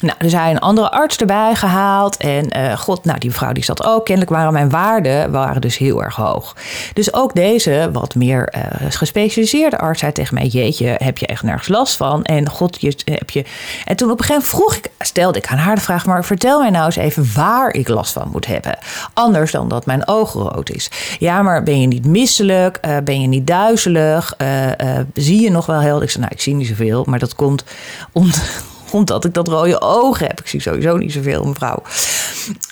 Nou, 0.00 0.14
er 0.18 0.30
zijn 0.30 0.50
een 0.50 0.60
andere 0.60 0.90
arts 0.90 1.16
erbij 1.16 1.54
gehaald. 1.54 2.16
En 2.16 2.58
uh, 2.58 2.78
god, 2.78 3.04
nou, 3.04 3.18
die 3.18 3.32
vrouw 3.32 3.52
die 3.52 3.64
zat 3.64 3.84
ook. 3.84 4.04
Kennelijk 4.04 4.32
waren 4.32 4.52
mijn 4.52 4.70
waarden 4.70 5.30
waren 5.30 5.60
dus 5.60 5.78
heel 5.78 6.02
erg 6.02 6.16
hoog. 6.16 6.56
Dus 6.94 7.14
ook 7.14 7.34
deze 7.34 7.88
wat 7.92 8.14
meer 8.14 8.54
uh, 8.56 8.62
gespecialiseerde 8.90 9.78
arts 9.78 10.00
zei 10.00 10.12
tegen 10.12 10.34
mij: 10.34 10.46
Jeetje, 10.46 10.94
heb 10.98 11.18
je 11.18 11.26
echt 11.26 11.42
nergens 11.42 11.68
last 11.68 11.96
van? 11.96 12.24
En 12.24 12.48
god, 12.48 12.80
je, 12.80 12.94
heb 13.04 13.30
je. 13.30 13.44
En 13.84 13.96
toen 13.96 14.10
op 14.10 14.18
een 14.18 14.24
gegeven 14.24 14.48
moment 14.50 14.72
vroeg 14.72 14.74
ik, 14.74 14.90
stelde 14.98 15.38
ik 15.38 15.46
aan 15.46 15.58
haar 15.58 15.74
de 15.74 15.80
vraag, 15.80 16.06
maar 16.06 16.24
vertel 16.42 16.60
mij 16.60 16.70
nou 16.70 16.84
eens 16.84 16.96
even 16.96 17.26
waar 17.34 17.74
ik 17.74 17.88
last 17.88 18.12
van 18.12 18.28
moet 18.32 18.46
hebben. 18.46 18.78
Anders 19.14 19.50
dan 19.50 19.68
dat 19.68 19.86
mijn 19.86 20.08
oog 20.08 20.32
rood 20.32 20.70
is. 20.70 20.90
Ja, 21.18 21.42
maar 21.42 21.62
ben 21.62 21.80
je 21.80 21.86
niet 21.86 22.06
misselijk? 22.06 22.78
Uh, 22.84 22.96
ben 23.04 23.20
je 23.20 23.26
niet 23.26 23.46
duizelig? 23.46 24.34
Uh, 24.38 24.66
uh, 24.66 24.98
zie 25.14 25.40
je 25.40 25.50
nog 25.50 25.66
wel 25.66 25.80
helder? 25.80 26.02
Ik 26.02 26.10
zei, 26.10 26.22
nou, 26.22 26.34
ik 26.34 26.40
zie 26.40 26.54
niet 26.54 26.66
zoveel, 26.66 27.04
maar 27.06 27.18
dat 27.18 27.34
komt 27.34 27.64
Omdat 28.12 28.64
ik 28.92 29.34
dat 29.34 29.48
rode 29.48 29.80
ogen 29.80 30.26
heb. 30.26 30.40
Ik 30.40 30.46
zie 30.46 30.60
sowieso 30.60 30.96
niet 30.96 31.12
zoveel, 31.12 31.44
mevrouw. 31.44 31.82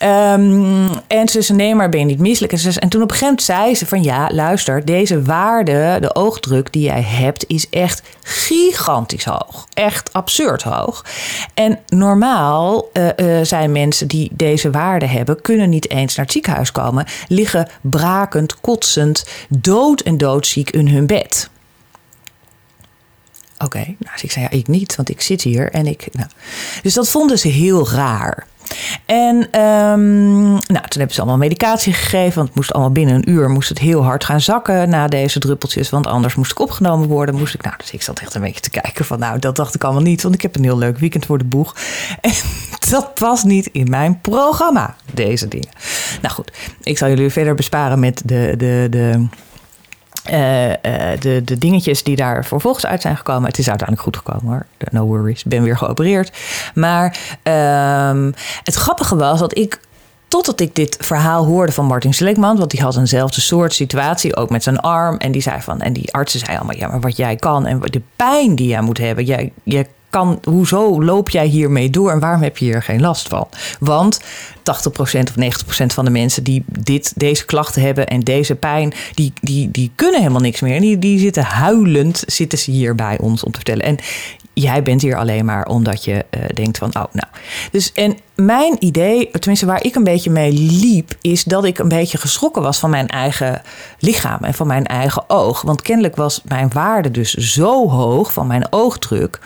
Um, 0.02 0.88
en 1.06 1.28
ze 1.28 1.42
zei, 1.42 1.58
nee, 1.58 1.74
maar 1.74 1.88
ben 1.88 2.00
je 2.00 2.06
niet 2.06 2.18
misselijk? 2.18 2.52
En, 2.52 2.58
ze, 2.58 2.80
en 2.80 2.88
toen 2.88 3.02
op 3.02 3.10
een 3.10 3.16
gegeven 3.16 3.26
moment 3.26 3.42
zei 3.42 3.74
ze 3.74 3.86
van, 3.86 4.02
ja, 4.02 4.28
luister, 4.32 4.84
deze 4.84 5.22
waarde, 5.22 5.98
de 6.00 6.14
oogdruk 6.14 6.72
die 6.72 6.82
jij 6.82 7.02
hebt, 7.02 7.44
is 7.46 7.68
echt 7.68 8.02
gigantisch 8.22 9.24
hoog. 9.24 9.66
Echt 9.74 10.12
absurd 10.12 10.62
hoog. 10.62 11.04
En 11.54 11.78
normaal 11.86 12.88
uh, 12.92 13.08
uh, 13.16 13.44
zijn 13.44 13.72
mensen 13.72 14.08
die 14.08 14.30
deze 14.32 14.70
waarde 14.70 15.06
hebben, 15.06 15.40
kunnen 15.40 15.68
niet 15.68 15.90
eens 15.90 16.14
naar 16.16 16.24
het 16.24 16.34
ziekenhuis 16.34 16.72
komen, 16.72 17.06
liggen 17.28 17.68
brakend, 17.80 18.60
kotsend, 18.60 19.26
dood 19.48 20.00
en 20.00 20.18
doodziek 20.18 20.70
in 20.70 20.88
hun 20.88 21.06
bed. 21.06 21.50
Oké, 23.64 23.76
okay, 23.76 23.96
nou, 23.98 24.12
dus 24.12 24.22
ik 24.22 24.30
zei 24.30 24.46
ja, 24.50 24.58
ik 24.58 24.68
niet, 24.68 24.96
want 24.96 25.08
ik 25.10 25.20
zit 25.20 25.42
hier 25.42 25.70
en 25.72 25.86
ik. 25.86 26.08
Nou. 26.12 26.28
Dus 26.82 26.94
dat 26.94 27.08
vonden 27.08 27.38
ze 27.38 27.48
heel 27.48 27.90
raar. 27.90 28.46
En 29.06 29.36
um, 29.60 30.42
nou, 30.50 30.60
toen 30.66 30.98
hebben 30.98 31.14
ze 31.14 31.20
allemaal 31.20 31.38
medicatie 31.38 31.92
gegeven. 31.92 32.34
Want 32.34 32.46
het 32.46 32.56
moest 32.56 32.72
allemaal 32.72 32.92
binnen 32.92 33.14
een 33.14 33.30
uur 33.30 33.50
moest 33.50 33.68
het 33.68 33.78
heel 33.78 34.02
hard 34.02 34.24
gaan 34.24 34.40
zakken 34.40 34.88
na 34.88 35.06
deze 35.06 35.38
druppeltjes. 35.38 35.90
Want 35.90 36.06
anders 36.06 36.34
moest 36.34 36.50
ik 36.50 36.60
opgenomen 36.60 37.08
worden. 37.08 37.34
Moest 37.34 37.54
ik, 37.54 37.62
nou, 37.62 37.74
dus 37.78 37.90
ik 37.90 38.02
zat 38.02 38.20
echt 38.20 38.34
een 38.34 38.40
beetje 38.40 38.60
te 38.60 38.70
kijken 38.70 39.04
van 39.04 39.18
nou, 39.18 39.38
dat 39.38 39.56
dacht 39.56 39.74
ik 39.74 39.84
allemaal 39.84 40.02
niet. 40.02 40.22
Want 40.22 40.34
ik 40.34 40.42
heb 40.42 40.56
een 40.56 40.64
heel 40.64 40.78
leuk 40.78 40.98
weekend 40.98 41.26
voor 41.26 41.38
de 41.38 41.44
boeg. 41.44 41.76
En 42.20 42.32
dat 42.90 43.18
was 43.18 43.44
niet 43.44 43.66
in 43.72 43.90
mijn 43.90 44.20
programma, 44.20 44.96
deze 45.12 45.48
dingen. 45.48 45.68
Nou 46.22 46.34
goed, 46.34 46.52
ik 46.82 46.98
zal 46.98 47.08
jullie 47.08 47.30
verder 47.30 47.54
besparen 47.54 48.00
met 48.00 48.22
de, 48.24 48.54
de, 48.56 48.86
de 48.90 49.26
uh, 50.30 50.68
uh, 50.68 50.74
de, 51.18 51.42
de 51.44 51.58
dingetjes 51.58 52.02
die 52.02 52.16
daar 52.16 52.44
vervolgens 52.44 52.86
uit 52.86 53.00
zijn 53.00 53.16
gekomen. 53.16 53.48
Het 53.48 53.58
is 53.58 53.68
uiteindelijk 53.68 54.08
goed 54.08 54.16
gekomen 54.16 54.52
hoor. 54.52 54.66
No 54.90 55.06
worries. 55.06 55.44
Ben 55.44 55.62
weer 55.62 55.76
geopereerd. 55.76 56.32
Maar 56.74 57.16
um, 57.42 58.34
het 58.62 58.74
grappige 58.74 59.16
was 59.16 59.38
dat 59.38 59.58
ik 59.58 59.80
Totdat 60.30 60.60
ik 60.60 60.74
dit 60.74 60.96
verhaal 61.00 61.44
hoorde 61.44 61.72
van 61.72 61.86
Martin 61.86 62.14
Seligman, 62.14 62.58
want 62.58 62.70
die 62.70 62.80
had 62.80 62.96
eenzelfde 62.96 63.40
soort 63.40 63.72
situatie, 63.72 64.36
ook 64.36 64.50
met 64.50 64.62
zijn 64.62 64.80
arm. 64.80 65.16
En 65.16 65.32
die 65.32 65.42
zei 65.42 65.60
van, 65.60 65.80
en 65.80 65.92
die 65.92 66.12
artsen 66.12 66.38
zeiden 66.38 66.58
allemaal, 66.58 66.80
ja, 66.80 66.88
maar 66.88 67.00
wat 67.00 67.16
jij 67.16 67.36
kan 67.36 67.66
en 67.66 67.80
de 67.80 68.02
pijn 68.16 68.54
die 68.54 68.68
jij 68.68 68.80
moet 68.80 68.98
hebben, 68.98 69.24
jij, 69.24 69.52
jij 69.62 69.86
kan, 70.10 70.40
hoezo 70.44 71.02
loop 71.02 71.30
jij 71.30 71.46
hiermee 71.46 71.90
door 71.90 72.10
en 72.10 72.20
waarom 72.20 72.42
heb 72.42 72.58
je 72.58 72.64
hier 72.64 72.82
geen 72.82 73.00
last 73.00 73.28
van? 73.28 73.48
Want 73.78 74.20
80% 74.20 74.22
of 75.02 75.34
90% 75.82 75.86
van 75.86 76.04
de 76.04 76.10
mensen 76.10 76.44
die 76.44 76.64
dit, 76.66 77.12
deze 77.16 77.44
klachten 77.44 77.82
hebben 77.82 78.06
en 78.06 78.20
deze 78.20 78.54
pijn, 78.54 78.92
die, 79.14 79.32
die, 79.40 79.70
die 79.70 79.90
kunnen 79.94 80.20
helemaal 80.20 80.40
niks 80.40 80.60
meer. 80.60 80.74
En 80.74 80.80
die, 80.80 80.98
die 80.98 81.18
zitten 81.18 81.44
huilend, 81.44 82.22
zitten 82.26 82.58
ze 82.58 82.70
hier 82.70 82.94
bij 82.94 83.18
ons 83.18 83.44
om 83.44 83.50
te 83.52 83.56
vertellen. 83.56 83.84
En 83.84 83.98
jij 84.52 84.82
bent 84.82 85.02
hier 85.02 85.16
alleen 85.16 85.44
maar 85.44 85.66
omdat 85.66 86.04
je 86.04 86.24
uh, 86.30 86.44
denkt 86.54 86.78
van, 86.78 86.88
oh, 86.88 87.04
nou. 87.12 87.26
Dus 87.70 87.92
en 87.92 88.16
mijn 88.34 88.76
idee, 88.78 89.30
tenminste 89.30 89.66
waar 89.66 89.84
ik 89.84 89.94
een 89.94 90.04
beetje 90.04 90.30
mee 90.30 90.52
liep, 90.52 91.12
is 91.20 91.44
dat 91.44 91.64
ik 91.64 91.78
een 91.78 91.88
beetje 91.88 92.18
geschrokken 92.18 92.62
was 92.62 92.78
van 92.78 92.90
mijn 92.90 93.08
eigen 93.08 93.62
lichaam 93.98 94.38
en 94.40 94.54
van 94.54 94.66
mijn 94.66 94.86
eigen 94.86 95.30
oog. 95.30 95.62
Want 95.62 95.82
kennelijk 95.82 96.16
was 96.16 96.40
mijn 96.44 96.70
waarde 96.72 97.10
dus 97.10 97.34
zo 97.34 97.88
hoog 97.88 98.32
van 98.32 98.46
mijn 98.46 98.72
oogdruk, 98.72 99.38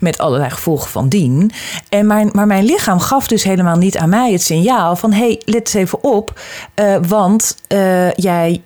met 0.00 0.18
allerlei 0.18 0.50
gevolgen 0.50 0.90
van 0.90 1.08
dien. 1.08 1.52
En 1.88 2.06
mijn, 2.06 2.30
maar 2.32 2.46
mijn 2.46 2.64
lichaam 2.64 3.00
gaf 3.00 3.26
dus 3.26 3.42
helemaal 3.42 3.76
niet 3.76 3.96
aan 3.96 4.08
mij 4.08 4.32
het 4.32 4.42
signaal 4.42 4.96
van: 4.96 5.12
hey, 5.12 5.42
let 5.44 5.60
eens 5.60 5.74
even 5.74 6.04
op, 6.04 6.40
uh, 6.74 6.96
want 7.08 7.56
uh, 7.68 8.12
jij, 8.12 8.62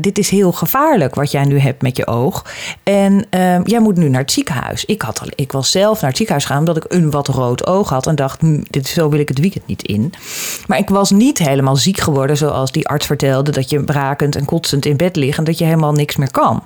dit 0.00 0.18
is 0.18 0.30
heel 0.30 0.52
gevaarlijk 0.52 1.14
wat 1.14 1.30
jij 1.30 1.44
nu 1.44 1.58
hebt 1.58 1.82
met 1.82 1.96
je 1.96 2.06
oog. 2.06 2.44
En 2.82 3.26
jij 3.64 3.80
moet 3.80 3.96
nu 3.96 4.08
naar 4.08 4.20
het 4.20 4.32
ziekenhuis. 4.32 4.84
Ik, 4.84 5.02
ik 5.34 5.52
was 5.52 5.70
zelf 5.70 6.00
naar 6.00 6.08
het 6.08 6.16
ziekenhuis 6.16 6.48
gaan 6.48 6.58
omdat 6.58 6.76
ik 6.76 6.84
een 6.88 7.10
wat 7.10 7.28
rood 7.28 7.66
oog 7.66 7.88
had 7.88 8.06
en 8.06 8.14
dacht: 8.14 8.40
hm, 8.40 8.62
dit 8.70 8.86
zo 8.86 9.08
wil 9.08 9.20
ik 9.20 9.28
het 9.28 9.38
weekend 9.38 9.66
niet 9.66 9.82
in. 9.82 10.12
Maar 10.66 10.78
ik 10.78 10.88
was 10.88 11.10
niet 11.10 11.38
helemaal 11.38 11.76
ziek 11.76 11.98
geworden 11.98 12.36
zoals 12.36 12.72
die 12.72 12.88
arts 12.88 13.06
vertelde... 13.06 13.50
dat 13.50 13.70
je 13.70 13.84
brakend 13.84 14.36
en 14.36 14.44
kotsend 14.44 14.84
in 14.84 14.96
bed 14.96 15.16
ligt 15.16 15.38
en 15.38 15.44
dat 15.44 15.58
je 15.58 15.64
helemaal 15.64 15.92
niks 15.92 16.16
meer 16.16 16.30
kan. 16.30 16.62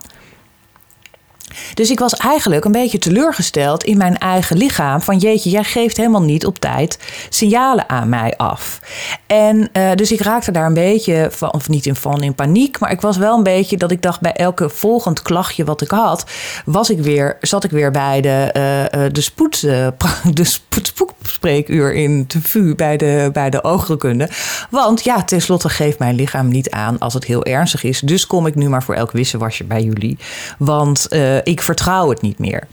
Dus 1.74 1.90
ik 1.90 1.98
was 1.98 2.14
eigenlijk 2.14 2.64
een 2.64 2.72
beetje 2.72 2.98
teleurgesteld 2.98 3.84
in 3.84 3.96
mijn 3.96 4.18
eigen 4.18 4.56
lichaam. 4.56 5.00
Van 5.00 5.18
jeetje, 5.18 5.50
jij 5.50 5.64
geeft 5.64 5.96
helemaal 5.96 6.22
niet 6.22 6.46
op 6.46 6.58
tijd 6.58 6.98
signalen 7.28 7.88
aan 7.88 8.08
mij 8.08 8.36
af. 8.36 8.80
En 9.26 9.70
uh, 9.72 9.90
dus 9.94 10.12
ik 10.12 10.20
raakte 10.20 10.50
daar 10.50 10.66
een 10.66 10.74
beetje 10.74 11.28
van, 11.30 11.52
of 11.52 11.68
niet 11.68 11.86
in 11.86 11.94
van 11.94 12.22
in 12.22 12.34
paniek. 12.34 12.78
Maar 12.78 12.90
ik 12.90 13.00
was 13.00 13.16
wel 13.16 13.36
een 13.36 13.42
beetje 13.42 13.76
dat 13.76 13.90
ik 13.90 14.02
dacht 14.02 14.20
bij 14.20 14.32
elke 14.32 14.68
volgend 14.68 15.22
klachtje 15.22 15.64
wat 15.64 15.80
ik 15.80 15.90
had, 15.90 16.24
was 16.64 16.90
ik 16.90 16.98
weer, 16.98 17.36
zat 17.40 17.64
ik 17.64 17.70
weer 17.70 17.90
bij 17.90 18.20
de, 18.20 18.54
uh, 18.96 19.02
de, 19.12 19.20
spoed, 19.20 19.60
de 20.40 20.44
spoedspreekuur 20.44 21.94
in 21.94 22.24
de 22.26 22.40
VU 22.42 22.74
bij 22.74 22.96
de, 22.96 23.30
bij 23.32 23.50
de 23.50 23.64
oogkunde. 23.64 24.28
Want 24.70 25.04
ja, 25.04 25.24
tenslotte 25.24 25.68
geeft 25.68 25.98
mijn 25.98 26.14
lichaam 26.14 26.48
niet 26.48 26.70
aan 26.70 26.98
als 26.98 27.14
het 27.14 27.24
heel 27.24 27.44
ernstig 27.44 27.82
is. 27.82 28.00
Dus 28.00 28.26
kom 28.26 28.46
ik 28.46 28.54
nu 28.54 28.68
maar 28.68 28.82
voor 28.82 28.94
elk 28.94 29.10
wisselwasje 29.10 29.64
bij 29.64 29.82
jullie. 29.82 30.18
Want 30.58 31.06
ik 31.42 31.62
vertrouw 31.62 32.08
het 32.10 32.22
niet 32.22 32.38
meer. 32.38 32.66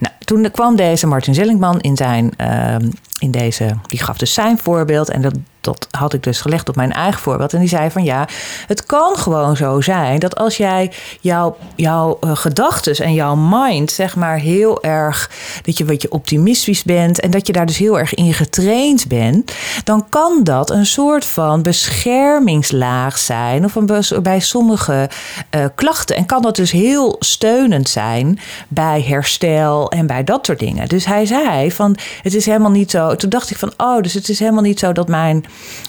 Nou, 0.00 0.14
toen 0.32 0.50
kwam 0.50 0.76
deze 0.76 1.06
Martin 1.06 1.34
Zellingman 1.34 1.80
in 1.80 1.96
zijn, 1.96 2.32
uh, 2.40 2.76
in 3.18 3.30
deze, 3.30 3.76
die 3.86 4.02
gaf 4.02 4.16
dus 4.16 4.34
zijn 4.34 4.58
voorbeeld 4.58 5.10
en 5.10 5.22
dat 5.22 5.34
dat 5.62 5.88
had 5.90 6.12
ik 6.12 6.22
dus 6.22 6.40
gelegd 6.40 6.68
op 6.68 6.76
mijn 6.76 6.92
eigen 6.92 7.20
voorbeeld. 7.20 7.52
En 7.52 7.58
die 7.58 7.68
zei 7.68 7.90
van 7.90 8.04
ja, 8.04 8.28
het 8.66 8.86
kan 8.86 9.16
gewoon 9.16 9.56
zo 9.56 9.80
zijn 9.80 10.18
dat 10.18 10.36
als 10.36 10.56
jij 10.56 10.92
jouw, 11.20 11.56
jouw 11.74 12.18
uh, 12.20 12.36
gedachtes 12.36 13.00
en 13.00 13.14
jouw 13.14 13.34
mind, 13.34 13.90
zeg 13.90 14.16
maar, 14.16 14.38
heel 14.38 14.82
erg, 14.82 15.30
dat 15.62 15.78
je 15.78 15.84
wat 15.84 16.02
je 16.02 16.12
optimistisch 16.12 16.82
bent 16.82 17.20
en 17.20 17.30
dat 17.30 17.46
je 17.46 17.52
daar 17.52 17.66
dus 17.66 17.78
heel 17.78 17.98
erg 17.98 18.14
in 18.14 18.34
getraind 18.34 19.08
bent, 19.08 19.52
dan 19.84 20.06
kan 20.08 20.40
dat 20.42 20.70
een 20.70 20.86
soort 20.86 21.24
van 21.24 21.62
beschermingslaag 21.62 23.18
zijn 23.18 23.64
of 23.64 23.74
een, 23.74 23.90
bij 24.22 24.40
sommige 24.40 25.10
uh, 25.54 25.64
klachten. 25.74 26.16
En 26.16 26.26
kan 26.26 26.42
dat 26.42 26.56
dus 26.56 26.70
heel 26.70 27.16
steunend 27.18 27.88
zijn 27.88 28.38
bij 28.68 29.02
herstel 29.02 29.90
en 29.90 30.06
bij 30.06 30.21
dat 30.24 30.46
soort 30.46 30.58
dingen. 30.58 30.88
Dus 30.88 31.04
hij 31.04 31.26
zei 31.26 31.72
van 31.72 31.96
het 32.22 32.34
is 32.34 32.46
helemaal 32.46 32.70
niet 32.70 32.90
zo. 32.90 33.14
Toen 33.14 33.30
dacht 33.30 33.50
ik 33.50 33.56
van 33.56 33.72
oh, 33.76 34.00
dus 34.00 34.14
het 34.14 34.28
is 34.28 34.38
helemaal 34.38 34.62
niet 34.62 34.78
zo 34.78 34.92
dat 34.92 35.08
mijn 35.08 35.44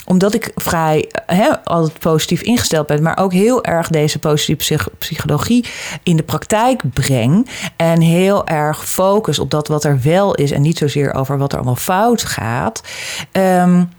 omdat 0.05 0.33
ik 0.33 0.51
vrij 0.55 1.09
hè, 1.25 1.63
altijd 1.63 1.99
positief 1.99 2.41
ingesteld 2.41 2.87
ben, 2.87 3.03
maar 3.03 3.17
ook 3.17 3.33
heel 3.33 3.63
erg 3.63 3.87
deze 3.87 4.19
positieve 4.19 4.89
psychologie 4.97 5.65
in 6.03 6.15
de 6.15 6.23
praktijk 6.23 6.81
breng. 6.93 7.49
En 7.75 8.01
heel 8.01 8.47
erg 8.47 8.89
focus 8.89 9.39
op 9.39 9.51
dat 9.51 9.67
wat 9.67 9.83
er 9.83 9.99
wel 10.03 10.35
is 10.35 10.51
en 10.51 10.61
niet 10.61 10.77
zozeer 10.77 11.13
over 11.13 11.37
wat 11.37 11.51
er 11.51 11.57
allemaal 11.57 11.75
fout 11.75 12.23
gaat. 12.23 12.81
Um, 13.31 13.89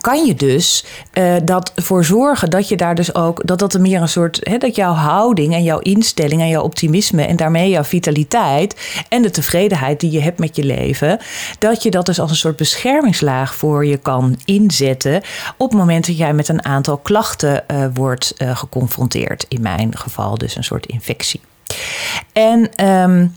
kan 0.00 0.24
je 0.24 0.34
dus 0.34 0.84
uh, 1.14 1.34
dat 1.44 1.72
voor 1.76 2.04
zorgen 2.04 2.50
dat 2.50 2.68
je 2.68 2.76
daar 2.76 2.94
dus 2.94 3.14
ook, 3.14 3.46
dat 3.46 3.58
dat 3.58 3.74
er 3.74 3.80
meer 3.80 4.00
een 4.00 4.08
soort, 4.08 4.38
hè, 4.42 4.58
dat 4.58 4.76
jouw 4.76 4.92
houding 4.92 5.54
en 5.54 5.62
jouw 5.62 5.78
instelling 5.78 6.40
en 6.40 6.48
jouw 6.48 6.62
optimisme 6.62 7.22
en 7.22 7.36
daarmee 7.36 7.70
jouw 7.70 7.84
vitaliteit 7.84 9.04
en 9.08 9.22
de 9.22 9.30
tevredenheid 9.30 10.00
die 10.00 10.10
je 10.10 10.20
hebt 10.20 10.38
met 10.38 10.56
je 10.56 10.64
leven, 10.64 11.18
dat 11.58 11.82
je 11.82 11.90
dat 11.90 12.06
dus 12.06 12.20
als 12.20 12.30
een 12.30 12.36
soort 12.36 12.56
beschermingslaag 12.56 13.54
voor 13.54 13.86
je 13.86 13.96
kan 13.96 14.38
inzetten 14.44 15.22
op 15.56 15.70
het 15.70 15.78
moment 15.78 16.06
dat 16.06 16.18
jij 16.18 16.32
met 16.32 16.48
een 16.48 16.64
aantal 16.64 16.96
klachten 16.96 17.64
uh, 17.70 17.86
wordt 17.94 18.34
uh, 18.38 18.56
geconfronteerd. 18.56 19.46
In 19.48 19.62
mijn 19.62 19.96
geval 19.96 20.38
dus 20.38 20.56
een 20.56 20.64
soort 20.64 20.86
infectie. 20.86 21.40
En 22.32 22.86
um, 22.86 23.34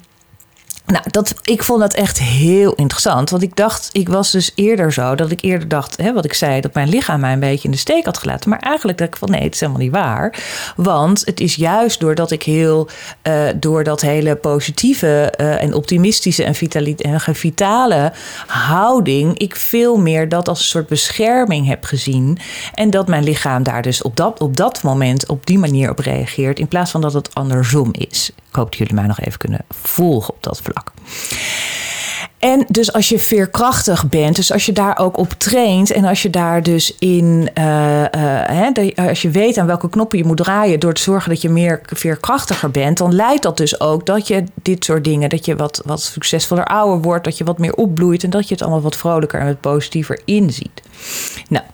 nou, 0.85 1.03
dat, 1.11 1.33
ik 1.43 1.63
vond 1.63 1.79
dat 1.79 1.93
echt 1.93 2.19
heel 2.19 2.73
interessant. 2.73 3.29
Want 3.29 3.43
ik 3.43 3.55
dacht, 3.55 3.89
ik 3.91 4.09
was 4.09 4.31
dus 4.31 4.51
eerder 4.55 4.93
zo 4.93 5.15
dat 5.15 5.31
ik 5.31 5.41
eerder 5.41 5.67
dacht, 5.67 5.97
hè, 5.97 6.13
wat 6.13 6.25
ik 6.25 6.33
zei, 6.33 6.61
dat 6.61 6.73
mijn 6.73 6.89
lichaam 6.89 7.19
mij 7.19 7.33
een 7.33 7.39
beetje 7.39 7.63
in 7.63 7.71
de 7.71 7.77
steek 7.77 8.05
had 8.05 8.17
gelaten. 8.17 8.49
Maar 8.49 8.59
eigenlijk 8.59 8.97
dacht 8.97 9.09
ik 9.09 9.17
van 9.17 9.29
nee, 9.29 9.41
het 9.41 9.53
is 9.53 9.59
helemaal 9.59 9.81
niet 9.81 9.91
waar. 9.91 10.43
Want 10.75 11.25
het 11.25 11.39
is 11.39 11.55
juist 11.55 11.99
doordat 11.99 12.31
ik 12.31 12.43
heel, 12.43 12.87
uh, 13.23 13.43
door 13.55 13.83
dat 13.83 14.01
hele 14.01 14.35
positieve 14.35 15.33
uh, 15.37 15.63
en 15.63 15.73
optimistische 15.73 16.43
en, 16.43 16.55
en 16.97 17.35
vitale 17.35 18.11
houding, 18.47 19.37
ik 19.37 19.55
veel 19.55 19.97
meer 19.97 20.29
dat 20.29 20.47
als 20.47 20.59
een 20.59 20.65
soort 20.65 20.87
bescherming 20.87 21.67
heb 21.67 21.83
gezien. 21.83 22.37
En 22.73 22.89
dat 22.89 23.07
mijn 23.07 23.23
lichaam 23.23 23.63
daar 23.63 23.81
dus 23.81 24.01
op 24.01 24.15
dat, 24.15 24.39
op 24.39 24.57
dat 24.57 24.83
moment 24.83 25.27
op 25.27 25.45
die 25.45 25.59
manier 25.59 25.89
op 25.89 25.99
reageert. 25.99 26.59
In 26.59 26.67
plaats 26.67 26.91
van 26.91 27.01
dat 27.01 27.13
het 27.13 27.35
andersom 27.35 27.89
is. 27.91 28.31
Ik 28.49 28.59
hoop 28.59 28.69
dat 28.69 28.77
jullie 28.77 28.93
mij 28.93 29.07
nog 29.07 29.19
even 29.19 29.39
kunnen 29.39 29.65
volgen 29.69 30.33
op 30.33 30.43
dat 30.43 30.61
vlak. 30.61 30.72
En 32.43 32.65
dus 32.67 32.93
als 32.93 33.09
je 33.09 33.19
veerkrachtig 33.19 34.09
bent, 34.09 34.35
dus 34.35 34.51
als 34.51 34.65
je 34.65 34.71
daar 34.71 34.97
ook 34.97 35.17
op 35.17 35.33
traint 35.37 35.91
en 35.91 36.05
als 36.05 36.21
je 36.21 36.29
daar 36.29 36.63
dus 36.63 36.95
in, 36.99 37.49
uh, 37.57 38.03
hè, 38.41 38.71
als 38.95 39.21
je 39.21 39.29
weet 39.29 39.57
aan 39.57 39.65
welke 39.65 39.89
knoppen 39.89 40.17
je 40.17 40.25
moet 40.25 40.37
draaien 40.37 40.79
door 40.79 40.93
te 40.93 41.01
zorgen 41.01 41.29
dat 41.29 41.41
je 41.41 41.49
meer 41.49 41.81
veerkrachtiger 41.85 42.71
bent, 42.71 42.97
dan 42.97 43.15
leidt 43.15 43.43
dat 43.43 43.57
dus 43.57 43.79
ook 43.79 44.05
dat 44.05 44.27
je 44.27 44.43
dit 44.61 44.85
soort 44.85 45.03
dingen, 45.03 45.29
dat 45.29 45.45
je 45.45 45.55
wat, 45.55 45.81
wat 45.85 46.01
succesvoller 46.01 46.65
ouder 46.65 47.01
wordt, 47.01 47.23
dat 47.23 47.37
je 47.37 47.43
wat 47.43 47.57
meer 47.57 47.73
opbloeit 47.73 48.23
en 48.23 48.29
dat 48.29 48.47
je 48.47 48.53
het 48.53 48.63
allemaal 48.63 48.81
wat 48.81 48.97
vrolijker 48.97 49.39
en 49.39 49.45
wat 49.45 49.61
positiever 49.61 50.21
inziet. 50.25 50.81
Nou, 51.49 51.65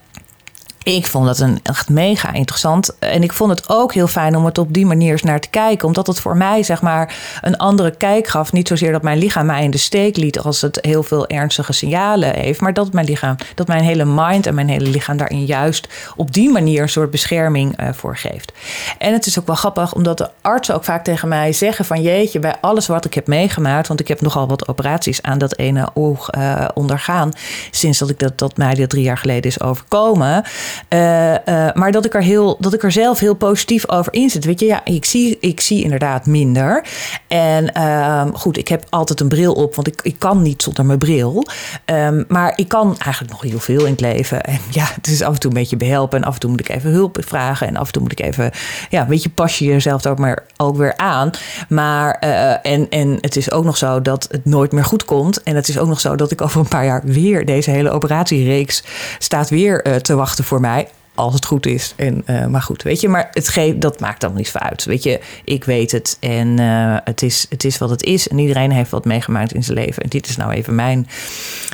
ik 0.82 1.06
vond 1.06 1.28
het 1.28 1.40
een, 1.40 1.60
echt 1.62 1.88
mega 1.88 2.32
interessant. 2.32 2.98
En 2.98 3.22
ik 3.22 3.32
vond 3.32 3.50
het 3.50 3.68
ook 3.68 3.94
heel 3.94 4.06
fijn 4.06 4.36
om 4.36 4.44
het 4.44 4.58
op 4.58 4.74
die 4.74 4.86
manier 4.86 5.10
eens 5.10 5.22
naar 5.22 5.40
te 5.40 5.48
kijken. 5.48 5.86
Omdat 5.86 6.06
het 6.06 6.20
voor 6.20 6.36
mij 6.36 6.62
zeg 6.62 6.82
maar 6.82 7.14
een 7.40 7.56
andere 7.56 7.90
kijk 7.90 8.26
gaf. 8.26 8.52
Niet 8.52 8.68
zozeer 8.68 8.92
dat 8.92 9.02
mijn 9.02 9.18
lichaam 9.18 9.46
mij 9.46 9.64
in 9.64 9.70
de 9.70 9.78
steek 9.78 10.16
liet 10.16 10.38
als 10.38 10.60
het 10.60 10.78
heel 10.80 11.02
veel 11.02 11.26
ernstige 11.26 11.72
signalen 11.72 12.34
heeft. 12.34 12.60
Maar 12.60 12.74
dat 12.74 12.92
mijn 12.92 13.06
lichaam, 13.06 13.36
dat 13.54 13.66
mijn 13.66 13.82
hele 13.82 14.04
mind 14.04 14.46
en 14.46 14.54
mijn 14.54 14.68
hele 14.68 14.88
lichaam 14.88 15.16
daarin 15.16 15.44
juist 15.44 15.88
op 16.16 16.32
die 16.32 16.50
manier 16.50 16.82
een 16.82 16.88
soort 16.88 17.10
bescherming 17.10 17.80
uh, 17.80 17.88
voor 17.92 18.16
geeft. 18.16 18.52
En 18.98 19.12
het 19.12 19.26
is 19.26 19.38
ook 19.38 19.46
wel 19.46 19.56
grappig, 19.56 19.94
omdat 19.94 20.18
de 20.18 20.30
artsen 20.40 20.74
ook 20.74 20.84
vaak 20.84 21.04
tegen 21.04 21.28
mij 21.28 21.52
zeggen 21.52 21.84
van 21.84 22.02
jeetje, 22.02 22.38
bij 22.38 22.56
alles 22.60 22.86
wat 22.86 23.04
ik 23.04 23.14
heb 23.14 23.26
meegemaakt. 23.26 23.88
Want 23.88 24.00
ik 24.00 24.08
heb 24.08 24.20
nogal 24.20 24.48
wat 24.48 24.68
operaties 24.68 25.22
aan 25.22 25.38
dat 25.38 25.56
ene 25.56 25.88
oog 25.94 26.34
uh, 26.34 26.68
ondergaan. 26.74 27.32
Sinds 27.70 27.98
dat 27.98 28.10
ik 28.10 28.18
dat, 28.18 28.38
dat 28.38 28.56
mij 28.56 28.74
dat 28.74 28.90
drie 28.90 29.04
jaar 29.04 29.18
geleden 29.18 29.50
is 29.50 29.60
overkomen. 29.60 30.44
Uh, 30.88 31.30
uh, 31.30 31.36
maar 31.74 31.92
dat 31.92 32.04
ik, 32.04 32.14
er 32.14 32.22
heel, 32.22 32.56
dat 32.60 32.74
ik 32.74 32.82
er 32.82 32.92
zelf 32.92 33.18
heel 33.18 33.34
positief 33.34 33.88
over 33.88 34.12
inzet. 34.12 34.44
Weet 34.44 34.60
je, 34.60 34.66
ja, 34.66 34.84
ik 34.84 35.04
zie, 35.04 35.36
ik 35.40 35.60
zie 35.60 35.82
inderdaad 35.82 36.26
minder. 36.26 36.84
En 37.28 37.72
uh, 37.76 38.26
goed, 38.32 38.58
ik 38.58 38.68
heb 38.68 38.84
altijd 38.88 39.20
een 39.20 39.28
bril 39.28 39.52
op, 39.52 39.74
want 39.74 39.86
ik, 39.86 40.00
ik 40.02 40.18
kan 40.18 40.42
niet 40.42 40.62
zonder 40.62 40.84
mijn 40.84 40.98
bril. 40.98 41.46
Um, 41.84 42.24
maar 42.28 42.52
ik 42.56 42.68
kan 42.68 42.96
eigenlijk 42.98 43.32
nog 43.32 43.42
heel 43.42 43.58
veel 43.58 43.84
in 43.84 43.90
het 43.90 44.00
leven. 44.00 44.42
En 44.42 44.58
ja, 44.70 44.84
het 44.94 45.06
is 45.06 45.22
af 45.22 45.34
en 45.34 45.40
toe 45.40 45.50
een 45.50 45.56
beetje 45.56 45.76
behelpen. 45.76 46.18
En 46.18 46.24
af 46.24 46.34
en 46.34 46.40
toe 46.40 46.50
moet 46.50 46.60
ik 46.60 46.68
even 46.68 46.90
hulp 46.90 47.18
vragen. 47.26 47.66
En 47.66 47.76
af 47.76 47.86
en 47.86 47.92
toe 47.92 48.02
moet 48.02 48.12
ik 48.12 48.20
even, 48.20 48.50
ja, 48.90 49.06
weet 49.06 49.22
je, 49.22 49.30
pas 49.30 49.58
je 49.58 49.64
jezelf 49.64 50.06
ook, 50.06 50.18
maar 50.18 50.42
ook 50.56 50.76
weer 50.76 50.96
aan. 50.96 51.30
Maar, 51.68 52.14
en, 52.62 52.88
en 52.88 53.18
het 53.20 53.36
is 53.36 53.50
ook 53.50 53.64
nog 53.64 53.76
zo 53.76 54.02
dat 54.02 54.28
het 54.30 54.44
nooit 54.44 54.72
meer 54.72 54.84
goed 54.84 55.04
komt. 55.04 55.42
En 55.42 55.56
het 55.56 55.68
is 55.68 55.78
ook 55.78 55.88
nog 55.88 56.00
zo 56.00 56.16
dat 56.16 56.30
ik 56.30 56.40
over 56.40 56.60
een 56.60 56.68
paar 56.68 56.84
jaar 56.84 57.02
weer 57.04 57.44
deze 57.44 57.70
hele 57.70 57.90
operatiereeks 57.90 58.82
staat 59.18 59.48
weer 59.48 60.00
te 60.02 60.14
wachten 60.14 60.44
voor 60.44 60.59
mij 60.60 60.88
als 61.14 61.34
het 61.34 61.44
goed 61.44 61.66
is. 61.66 61.94
En, 61.96 62.22
uh, 62.26 62.46
maar 62.46 62.62
goed, 62.62 62.82
weet 62.82 63.00
je, 63.00 63.08
maar 63.08 63.28
het 63.32 63.48
geeft, 63.48 63.80
dat 63.80 64.00
maakt 64.00 64.20
dan 64.20 64.34
niet 64.34 64.52
uit. 64.54 64.84
Weet 64.84 65.02
je, 65.02 65.20
ik 65.44 65.64
weet 65.64 65.92
het 65.92 66.16
en 66.20 66.60
uh, 66.60 66.96
het, 67.04 67.22
is, 67.22 67.46
het 67.48 67.64
is 67.64 67.78
wat 67.78 67.90
het 67.90 68.02
is. 68.02 68.28
En 68.28 68.38
iedereen 68.38 68.70
heeft 68.70 68.90
wat 68.90 69.04
meegemaakt 69.04 69.54
in 69.54 69.64
zijn 69.64 69.78
leven. 69.78 70.02
En 70.02 70.08
dit 70.08 70.28
is 70.28 70.36
nou 70.36 70.52
even 70.52 70.74
mijn, 70.74 71.08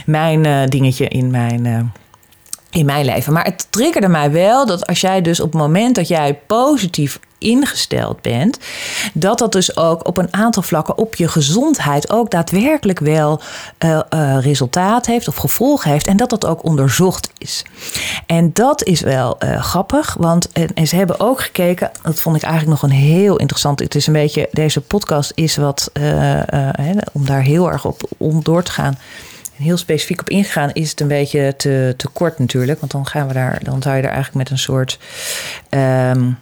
mijn 0.07 0.45
uh, 0.45 0.67
dingetje 0.67 1.09
in 1.09 1.31
mijn 1.31 1.93
in 2.77 2.87
mijn 2.87 3.05
leven. 3.05 3.33
Maar 3.33 3.45
het 3.45 3.67
triggerde 3.71 4.09
mij 4.09 4.31
wel 4.31 4.67
dat 4.67 4.87
als 4.87 5.01
jij 5.01 5.23
dus 5.23 5.41
op 5.41 5.53
het 5.53 5.61
moment 5.61 5.95
dat 5.95 6.09
jij 6.09 6.35
positief 6.47 7.19
ingesteld 7.39 8.23
bent, 8.23 8.59
dat 9.13 9.39
dat 9.39 9.53
dus 9.53 9.77
ook 9.77 10.07
op 10.07 10.17
een 10.17 10.29
aantal 10.31 10.63
vlakken 10.63 10.99
op 10.99 11.15
je 11.15 11.29
gezondheid 11.29 12.11
ook 12.11 12.31
daadwerkelijk 12.31 12.99
wel 12.99 13.41
uh, 13.85 14.01
uh, 14.11 14.37
resultaat 14.41 15.07
heeft 15.07 15.29
of 15.29 15.37
gevolgen 15.37 15.91
heeft 15.91 16.07
en 16.07 16.17
dat 16.17 16.31
dat 16.31 16.47
ook 16.47 16.65
onderzocht 16.65 17.31
is. 17.39 17.65
En 18.27 18.51
dat 18.53 18.85
is 18.85 19.01
wel 19.01 19.37
uh, 19.45 19.63
grappig, 19.63 20.17
want 20.19 20.53
en, 20.53 20.75
en, 20.75 20.87
ze 20.87 20.97
hebben 20.97 21.21
ook 21.21 21.41
gekeken, 21.41 21.91
dat 22.03 22.21
vond 22.21 22.37
ik 22.37 22.43
eigenlijk 22.43 22.81
nog 22.81 22.91
een 22.91 22.97
heel 22.97 23.37
interessant. 23.37 23.81
Het 23.81 23.95
is 23.95 24.07
een 24.07 24.13
beetje, 24.13 24.49
deze 24.53 24.81
podcast 24.81 25.33
is 25.35 25.57
wat, 25.57 25.91
om 27.13 27.25
daar 27.25 27.43
heel 27.43 27.71
erg 27.71 27.85
op 27.85 28.01
om 28.17 28.43
door 28.43 28.63
te 28.63 28.73
gaan 28.73 28.99
heel 29.57 29.77
specifiek 29.77 30.21
op 30.21 30.29
ingegaan, 30.29 30.71
is 30.73 30.91
het 30.91 31.01
een 31.01 31.09
beetje 31.09 31.55
te, 31.57 31.95
te 31.97 32.09
kort 32.09 32.39
natuurlijk. 32.39 32.81
Want 32.81 32.93
dan 32.93 33.07
gaan 33.07 33.29
we 33.29 33.35
daar, 33.35 33.59
dan 33.63 33.83
zou 33.83 33.97
je 33.97 34.03
er 34.03 34.09
eigenlijk 34.09 34.37
met 34.37 34.51
een 34.51 34.59
soort. 34.59 34.99
Um, 35.71 36.39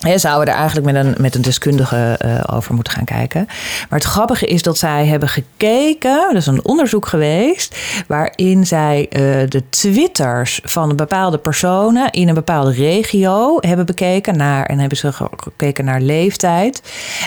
zouden 0.00 0.44
we 0.44 0.50
er 0.50 0.58
eigenlijk 0.58 0.92
met 0.92 1.04
een, 1.04 1.14
met 1.18 1.34
een 1.34 1.42
deskundige 1.42 2.18
uh, 2.24 2.56
over 2.56 2.74
moeten 2.74 2.92
gaan 2.92 3.04
kijken. 3.04 3.44
Maar 3.88 3.98
het 3.98 4.08
grappige 4.08 4.46
is 4.46 4.62
dat 4.62 4.78
zij 4.78 5.06
hebben 5.06 5.28
gekeken, 5.28 6.26
dat 6.26 6.34
is 6.34 6.46
een 6.46 6.64
onderzoek 6.64 7.06
geweest, 7.06 7.76
waarin 8.06 8.66
zij 8.66 9.00
uh, 9.00 9.18
de 9.48 9.62
twitters 9.68 10.60
van 10.64 10.96
bepaalde 10.96 11.38
personen 11.38 12.10
in 12.10 12.28
een 12.28 12.34
bepaalde 12.34 12.72
regio 12.72 13.56
hebben 13.60 13.86
bekeken 13.86 14.36
naar, 14.36 14.66
en 14.66 14.78
hebben 14.78 14.98
ze 14.98 15.12
gekeken 15.36 15.84
naar 15.84 16.00
leeftijd 16.00 16.82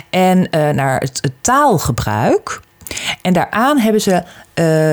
en 0.10 0.38
uh, 0.38 0.70
naar 0.70 1.00
het 1.00 1.32
taalgebruik. 1.42 2.62
En 3.22 3.34
daaraan 3.34 3.80
hebben 3.80 4.02
ze 4.02 4.12
uh, 4.12 4.24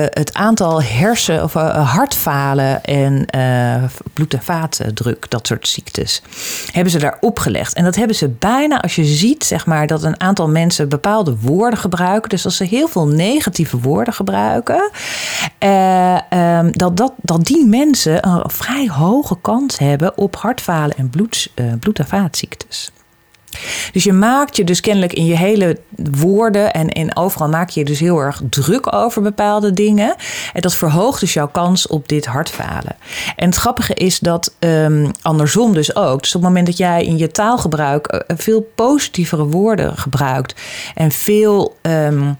het 0.09 0.33
aantal 0.33 0.83
hersen- 0.83 1.43
of 1.43 1.55
uh, 1.55 1.93
hartfalen 1.93 2.83
en 2.83 3.25
uh, 3.35 3.83
bloed- 4.13 4.33
en 4.33 4.43
vaatdruk, 4.43 5.29
dat 5.29 5.47
soort 5.47 5.67
ziektes, 5.67 6.21
hebben 6.71 6.91
ze 6.91 6.99
daar 6.99 7.17
opgelegd. 7.19 7.73
En 7.73 7.83
dat 7.83 7.95
hebben 7.95 8.15
ze 8.15 8.29
bijna, 8.29 8.81
als 8.81 8.95
je 8.95 9.03
ziet, 9.05 9.43
zeg 9.43 9.65
maar, 9.65 9.87
dat 9.87 10.03
een 10.03 10.21
aantal 10.21 10.49
mensen 10.49 10.89
bepaalde 10.89 11.37
woorden 11.41 11.79
gebruiken. 11.79 12.29
Dus 12.29 12.45
als 12.45 12.57
ze 12.57 12.63
heel 12.63 12.87
veel 12.87 13.07
negatieve 13.07 13.79
woorden 13.79 14.13
gebruiken, 14.13 14.91
um, 15.59 16.71
dat, 16.71 16.97
dat, 16.97 17.13
dat 17.17 17.45
die 17.45 17.65
mensen 17.65 18.27
een 18.27 18.43
vrij 18.49 18.87
hoge 18.87 19.37
kans 19.41 19.77
hebben 19.77 20.17
op 20.17 20.35
hartfalen 20.35 20.97
en 20.97 21.09
bloed, 21.09 21.51
bloed- 21.79 21.99
en 21.99 22.07
vaatziektes. 22.07 22.91
Dus 23.91 24.03
je 24.03 24.13
maakt 24.13 24.55
je 24.55 24.63
dus 24.63 24.81
kennelijk 24.81 25.13
in 25.13 25.25
je 25.25 25.37
hele 25.37 25.77
woorden 25.95 26.73
en, 26.73 26.89
en 26.89 27.15
overal 27.15 27.49
maak 27.49 27.69
je 27.69 27.79
je 27.79 27.85
dus 27.85 27.99
heel 27.99 28.19
erg 28.19 28.41
druk 28.49 28.93
over 28.93 29.21
bepaalde 29.21 29.73
dingen. 29.73 30.15
En 30.53 30.61
dat 30.61 30.75
verhoogt 30.75 31.19
dus 31.19 31.33
jouw 31.33 31.47
kans 31.47 31.87
op 31.87 32.07
dit 32.07 32.25
hartfalen. 32.25 32.95
En 33.35 33.45
het 33.45 33.55
grappige 33.55 33.93
is 33.93 34.19
dat 34.19 34.55
um, 34.59 35.11
andersom 35.21 35.73
dus 35.73 35.95
ook. 35.95 36.21
Dus 36.21 36.35
op 36.35 36.41
het 36.41 36.49
moment 36.49 36.65
dat 36.65 36.77
jij 36.77 37.03
in 37.03 37.17
je 37.17 37.31
taalgebruik 37.31 38.07
eh, 38.07 38.37
veel 38.37 38.71
positievere 38.75 39.45
woorden 39.45 39.97
gebruikt 39.97 40.61
en 40.95 41.11
veel. 41.11 41.75
Um, 41.81 42.37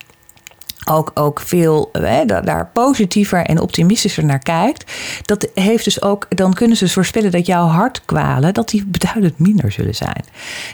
ook, 0.90 1.12
ook 1.14 1.40
veel 1.40 1.90
hè, 1.92 2.26
daar 2.26 2.70
positiever 2.74 3.46
en 3.46 3.60
optimistischer 3.60 4.26
naar 4.26 4.40
kijkt. 4.40 4.92
Dat 5.22 5.50
heeft 5.54 5.84
dus 5.84 6.02
ook, 6.02 6.26
dan 6.30 6.54
kunnen 6.54 6.78
ze 6.78 6.90
voorspellen 6.90 7.32
dat 7.32 7.46
jouw 7.46 7.66
hartkwalen, 7.66 8.54
dat 8.54 8.70
die 8.70 8.86
beduidend 8.86 9.40
minder 9.40 9.72
zullen 9.72 9.96
zijn. 9.96 10.26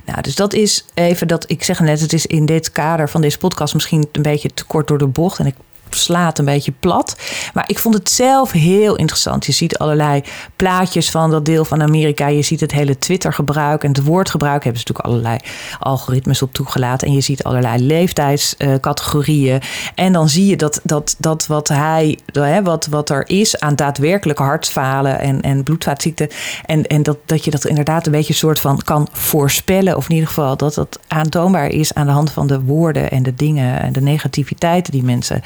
Nou, 0.05 0.21
dus 0.21 0.35
dat 0.35 0.53
is 0.53 0.85
even 0.93 1.27
dat, 1.27 1.49
ik 1.49 1.63
zeg 1.63 1.79
net, 1.79 2.01
het 2.01 2.13
is 2.13 2.25
in 2.25 2.45
dit 2.45 2.71
kader 2.71 3.09
van 3.09 3.21
deze 3.21 3.37
podcast 3.37 3.73
misschien 3.73 4.07
een 4.11 4.21
beetje 4.21 4.53
te 4.53 4.65
kort 4.65 4.87
door 4.87 4.97
de 4.97 5.07
bocht. 5.07 5.39
En 5.39 5.45
ik 5.45 5.55
slaat 5.89 6.39
een 6.39 6.45
beetje 6.45 6.73
plat. 6.79 7.15
Maar 7.53 7.69
ik 7.69 7.79
vond 7.79 7.95
het 7.95 8.09
zelf 8.09 8.51
heel 8.51 8.95
interessant. 8.95 9.45
Je 9.45 9.51
ziet 9.51 9.77
allerlei 9.77 10.23
plaatjes 10.55 11.11
van 11.11 11.31
dat 11.31 11.45
deel 11.45 11.65
van 11.65 11.81
Amerika. 11.81 12.27
Je 12.27 12.41
ziet 12.41 12.59
het 12.59 12.71
hele 12.71 12.97
Twitter-gebruik 12.97 13.83
en 13.83 13.89
het 13.89 14.03
woordgebruik. 14.03 14.63
Hebben 14.63 14.81
ze 14.81 14.87
natuurlijk 14.87 15.15
allerlei 15.15 15.39
algoritmes 15.79 16.41
op 16.41 16.53
toegelaten. 16.53 17.07
En 17.07 17.13
je 17.13 17.21
ziet 17.21 17.43
allerlei 17.43 17.85
leeftijdscategorieën. 17.85 19.61
En 19.95 20.13
dan 20.13 20.29
zie 20.29 20.45
je 20.45 20.55
dat, 20.55 20.79
dat, 20.83 21.15
dat 21.17 21.47
wat, 21.47 21.67
hij, 21.67 22.19
wat, 22.63 22.87
wat 22.87 23.09
er 23.09 23.29
is 23.29 23.59
aan 23.59 23.75
daadwerkelijke 23.75 24.43
hartfalen 24.43 25.19
en, 25.19 25.41
en 25.41 25.63
bloedvaatziekten. 25.63 26.27
En, 26.65 26.87
en 26.87 27.03
dat, 27.03 27.17
dat 27.25 27.45
je 27.45 27.51
dat 27.51 27.65
inderdaad 27.65 28.05
een 28.05 28.11
beetje 28.11 28.33
soort 28.33 28.59
van 28.59 28.81
kan 28.83 29.07
voorspellen. 29.11 29.97
Of 29.97 30.09
in 30.09 30.13
ieder 30.13 30.27
geval 30.27 30.57
dat 30.57 30.73
dat 30.73 30.99
aantoonbaar 31.07 31.67
is 31.67 31.93
aan 31.93 32.05
de 32.05 32.11
hand 32.11 32.31
van 32.31 32.47
de 32.47 32.61
woorden 32.61 33.11
en 33.11 33.23
de 33.23 33.35
dingen 33.35 33.81
en 33.81 33.93
de 33.93 34.01
negativiteiten 34.01 34.91
die 34.91 35.03
mensen 35.03 35.41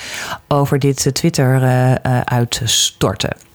over 0.47 0.79
dit 0.79 1.09
Twitter 1.13 1.61
uh, 1.63 2.21
uitstorten. 2.21 3.50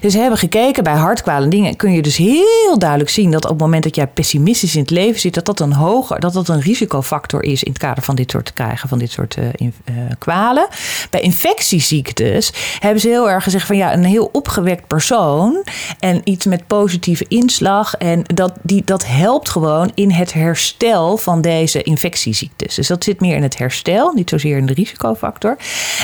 Dus 0.00 0.14
we 0.14 0.20
hebben 0.20 0.38
gekeken 0.38 0.84
bij 0.84 0.94
hartkwalen 0.94 1.50
dingen. 1.50 1.76
Kun 1.76 1.92
je 1.92 2.02
dus 2.02 2.16
heel 2.16 2.78
duidelijk 2.78 3.10
zien 3.10 3.30
dat 3.30 3.44
op 3.44 3.50
het 3.50 3.60
moment 3.60 3.82
dat 3.82 3.96
jij 3.96 4.06
pessimistisch 4.06 4.74
in 4.74 4.80
het 4.80 4.90
leven 4.90 5.20
zit, 5.20 5.34
dat 5.34 5.46
dat 5.46 5.60
een 5.60 5.72
hoger, 5.72 6.20
dat 6.20 6.32
dat 6.32 6.48
een 6.48 6.60
risicofactor 6.60 7.42
is 7.42 7.62
in 7.62 7.72
het 7.72 7.80
kader 7.80 8.02
van 8.02 8.14
dit 8.14 8.30
soort 8.30 8.52
krijgen 8.52 8.88
van 8.88 8.98
dit 8.98 9.10
soort 9.10 9.36
in, 9.54 9.74
uh, 9.84 9.94
kwalen. 10.18 10.66
Bij 11.10 11.20
infectieziektes 11.20 12.52
hebben 12.78 13.00
ze 13.00 13.08
heel 13.08 13.30
erg 13.30 13.44
gezegd 13.44 13.66
van 13.66 13.76
ja, 13.76 13.92
een 13.92 14.04
heel 14.04 14.28
opgewekt 14.32 14.86
persoon 14.86 15.64
en 15.98 16.20
iets 16.24 16.44
met 16.44 16.66
positieve 16.66 17.24
inslag. 17.28 17.94
En 17.94 18.22
dat, 18.34 18.52
die, 18.62 18.82
dat 18.84 19.06
helpt 19.06 19.48
gewoon 19.48 19.90
in 19.94 20.10
het 20.10 20.32
herstel 20.32 21.16
van 21.16 21.40
deze 21.40 21.82
infectieziektes. 21.82 22.74
Dus 22.74 22.86
dat 22.86 23.04
zit 23.04 23.20
meer 23.20 23.36
in 23.36 23.42
het 23.42 23.58
herstel, 23.58 24.12
niet 24.12 24.28
zozeer 24.28 24.56
in 24.56 24.66
de 24.66 24.74
risicofactor. 24.74 25.56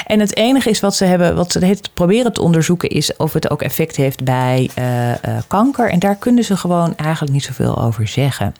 En 0.06 0.20
het 0.20 0.36
enige 0.36 0.70
is 0.70 0.80
wat 0.80 0.96
ze 0.96 1.04
hebben, 1.04 1.36
wat 1.36 1.52
ze 1.52 1.78
proberen 1.94 2.32
te 2.32 2.42
onderzoeken, 2.42 2.88
is 2.88 3.16
of 3.16 3.32
het 3.32 3.39
ook 3.48 3.62
effect 3.62 3.96
heeft 3.96 4.24
bij 4.24 4.70
uh, 4.78 5.08
uh, 5.08 5.14
kanker. 5.46 5.90
En 5.90 5.98
daar 5.98 6.16
kunnen 6.16 6.44
ze 6.44 6.56
gewoon 6.56 6.96
eigenlijk 6.96 7.32
niet 7.32 7.44
zoveel 7.44 7.82
over 7.82 8.08
zeggen. 8.08 8.54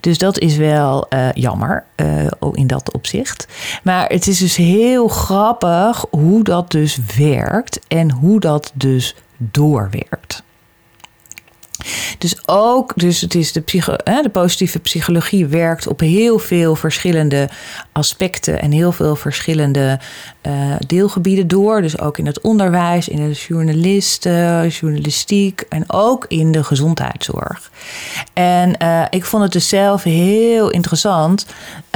Dus 0.00 0.18
dat 0.18 0.38
is 0.38 0.56
wel 0.56 1.06
uh, 1.10 1.32
jammer 1.32 1.84
in 2.52 2.66
dat 2.66 2.92
opzicht. 2.92 3.46
Maar 3.82 4.08
het 4.08 4.26
is 4.26 4.38
dus 4.38 4.56
heel 4.56 5.08
grappig 5.08 6.04
hoe 6.10 6.44
dat 6.44 6.70
dus 6.70 6.98
werkt 7.16 7.80
en 7.88 8.10
hoe 8.10 8.40
dat 8.40 8.72
dus 8.74 9.16
doorwerkt. 9.36 10.42
Dus 12.18 12.36
ook, 12.46 12.92
dus 12.96 13.20
het 13.20 13.34
is 13.34 13.52
de, 13.52 13.60
psycho, 13.60 13.96
de 13.96 14.30
positieve 14.32 14.78
psychologie 14.78 15.46
werkt 15.46 15.86
op 15.86 16.00
heel 16.00 16.38
veel 16.38 16.76
verschillende 16.76 17.48
aspecten 17.92 18.60
en 18.60 18.72
heel 18.72 18.92
veel 18.92 19.16
verschillende 19.16 19.98
uh, 20.42 20.52
deelgebieden 20.86 21.48
door. 21.48 21.82
Dus 21.82 21.98
ook 21.98 22.18
in 22.18 22.26
het 22.26 22.40
onderwijs, 22.40 23.08
in 23.08 23.28
de 23.28 23.32
journalisten, 23.32 24.68
journalistiek 24.68 25.60
en 25.68 25.84
ook 25.86 26.24
in 26.28 26.52
de 26.52 26.64
gezondheidszorg. 26.64 27.70
En 28.32 28.74
uh, 28.82 29.02
ik 29.10 29.24
vond 29.24 29.42
het 29.42 29.52
dus 29.52 29.68
zelf 29.68 30.02
heel 30.02 30.70
interessant, 30.70 31.46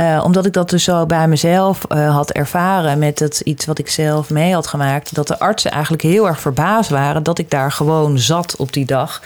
uh, 0.00 0.22
omdat 0.24 0.46
ik 0.46 0.52
dat 0.52 0.70
dus 0.70 0.84
zo 0.84 1.06
bij 1.06 1.28
mezelf 1.28 1.82
had 1.88 2.30
ervaren 2.30 2.98
met 2.98 3.18
het 3.18 3.40
iets 3.40 3.64
wat 3.64 3.78
ik 3.78 3.88
zelf 3.88 4.30
mee 4.30 4.54
had 4.54 4.66
gemaakt. 4.66 5.14
Dat 5.14 5.28
de 5.28 5.38
artsen 5.38 5.70
eigenlijk 5.70 6.02
heel 6.02 6.26
erg 6.26 6.40
verbaasd 6.40 6.90
waren 6.90 7.22
dat 7.22 7.38
ik 7.38 7.50
daar 7.50 7.72
gewoon 7.72 8.18
zat 8.18 8.56
op 8.56 8.72
die 8.72 8.86
dag. 8.86 9.22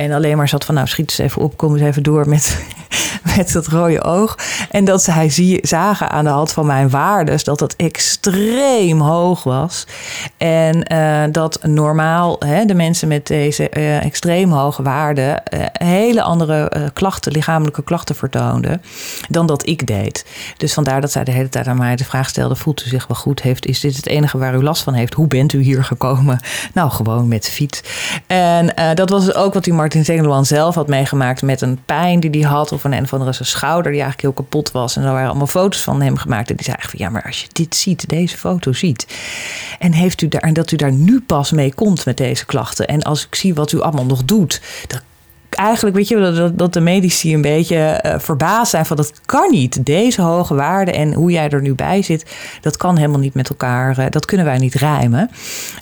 En 0.00 0.12
alleen 0.12 0.36
maar 0.36 0.48
zat 0.48 0.64
van, 0.64 0.74
nou 0.74 0.86
schiet 0.86 1.08
eens 1.08 1.18
even 1.18 1.42
op, 1.42 1.56
kom 1.56 1.72
eens 1.72 1.82
even 1.82 2.02
door 2.02 2.28
met, 2.28 2.64
met 3.36 3.52
dat 3.52 3.66
rode 3.66 4.02
oog. 4.02 4.38
En 4.70 4.84
dat 4.84 5.02
zij 5.02 5.30
zie, 5.30 5.58
zagen 5.62 6.10
aan 6.10 6.24
de 6.24 6.30
hand 6.30 6.52
van 6.52 6.66
mijn 6.66 6.90
waardes 6.90 7.44
dat 7.44 7.60
het 7.60 7.76
extreem 7.76 9.00
hoog 9.00 9.42
was. 9.42 9.86
En 10.36 10.92
uh, 10.92 11.22
dat 11.32 11.58
normaal 11.62 12.36
hè, 12.38 12.64
de 12.64 12.74
mensen 12.74 13.08
met 13.08 13.26
deze 13.26 13.70
uh, 13.76 14.04
extreem 14.04 14.50
hoge 14.50 14.82
waarden 14.82 15.42
uh, 15.54 15.60
hele 15.72 16.22
andere 16.22 16.90
klachten, 16.92 17.32
lichamelijke 17.32 17.82
klachten 17.82 18.14
vertoonden 18.14 18.82
dan 19.28 19.46
dat 19.46 19.66
ik 19.66 19.86
deed. 19.86 20.24
Dus 20.56 20.72
vandaar 20.72 21.00
dat 21.00 21.12
zij 21.12 21.24
de 21.24 21.32
hele 21.32 21.48
tijd 21.48 21.66
aan 21.66 21.78
mij 21.78 21.96
de 21.96 22.04
vraag 22.04 22.28
stelde: 22.28 22.56
voelt 22.56 22.84
u 22.84 22.88
zich 22.88 23.06
wel 23.06 23.16
goed? 23.16 23.42
Heeft, 23.42 23.66
is 23.66 23.80
dit 23.80 23.96
het 23.96 24.06
enige 24.06 24.38
waar 24.38 24.54
u 24.54 24.62
last 24.62 24.82
van 24.82 24.94
heeft? 24.94 25.14
Hoe 25.14 25.26
bent 25.26 25.52
u 25.52 25.60
hier 25.60 25.84
gekomen? 25.84 26.40
Nou, 26.74 26.90
gewoon 26.90 27.28
met 27.28 27.48
fiets. 27.48 27.82
En 28.26 28.94
dat 28.94 29.10
was 29.10 29.34
ook 29.34 29.54
wat 29.54 29.64
die 29.64 29.72
Martin 29.72 29.89
Zengeloan 29.92 30.46
zelf 30.46 30.74
had 30.74 30.88
meegemaakt 30.88 31.42
met 31.42 31.60
een 31.60 31.78
pijn 31.84 32.20
die 32.20 32.30
hij 32.30 32.50
had 32.50 32.72
of 32.72 32.84
een 32.84 32.92
een 32.92 33.02
of 33.02 33.12
andere 33.12 33.32
schouder 33.32 33.92
die 33.92 34.00
eigenlijk 34.00 34.20
heel 34.20 34.44
kapot 34.44 34.70
was. 34.70 34.96
En 34.96 35.02
er 35.02 35.12
waren 35.12 35.28
allemaal 35.28 35.46
foto's 35.46 35.82
van 35.82 36.02
hem 36.02 36.16
gemaakt. 36.16 36.50
En 36.50 36.56
die 36.56 36.64
zei 36.64 36.76
eigenlijk 36.76 37.04
van 37.04 37.06
ja, 37.06 37.20
maar 37.20 37.30
als 37.30 37.42
je 37.42 37.48
dit 37.52 37.76
ziet, 37.76 38.08
deze 38.08 38.36
foto 38.36 38.72
ziet. 38.72 39.06
En 39.78 39.92
heeft 39.92 40.22
u 40.22 40.28
daar 40.28 40.40
en 40.40 40.52
dat 40.52 40.70
u 40.70 40.76
daar 40.76 40.92
nu 40.92 41.20
pas 41.20 41.50
mee 41.50 41.74
komt 41.74 42.04
met 42.04 42.16
deze 42.16 42.46
klachten. 42.46 42.86
En 42.86 43.02
als 43.02 43.26
ik 43.26 43.34
zie 43.34 43.54
wat 43.54 43.72
u 43.72 43.80
allemaal 43.80 44.06
nog 44.06 44.24
doet, 44.24 44.60
dan 44.86 45.00
eigenlijk, 45.60 45.96
weet 45.96 46.08
je, 46.08 46.32
dat, 46.34 46.58
dat 46.58 46.72
de 46.72 46.80
medici 46.80 47.34
een 47.34 47.42
beetje 47.42 48.04
uh, 48.06 48.14
verbaasd 48.18 48.70
zijn 48.70 48.86
van 48.86 48.96
dat 48.96 49.12
kan 49.26 49.50
niet. 49.50 49.86
Deze 49.86 50.22
hoge 50.22 50.54
waarden 50.54 50.94
en 50.94 51.12
hoe 51.12 51.30
jij 51.30 51.48
er 51.48 51.62
nu 51.62 51.74
bij 51.74 52.02
zit, 52.02 52.26
dat 52.60 52.76
kan 52.76 52.96
helemaal 52.96 53.18
niet 53.18 53.34
met 53.34 53.48
elkaar. 53.48 53.98
Uh, 53.98 54.04
dat 54.10 54.26
kunnen 54.26 54.46
wij 54.46 54.58
niet 54.58 54.74
rijmen. 54.74 55.30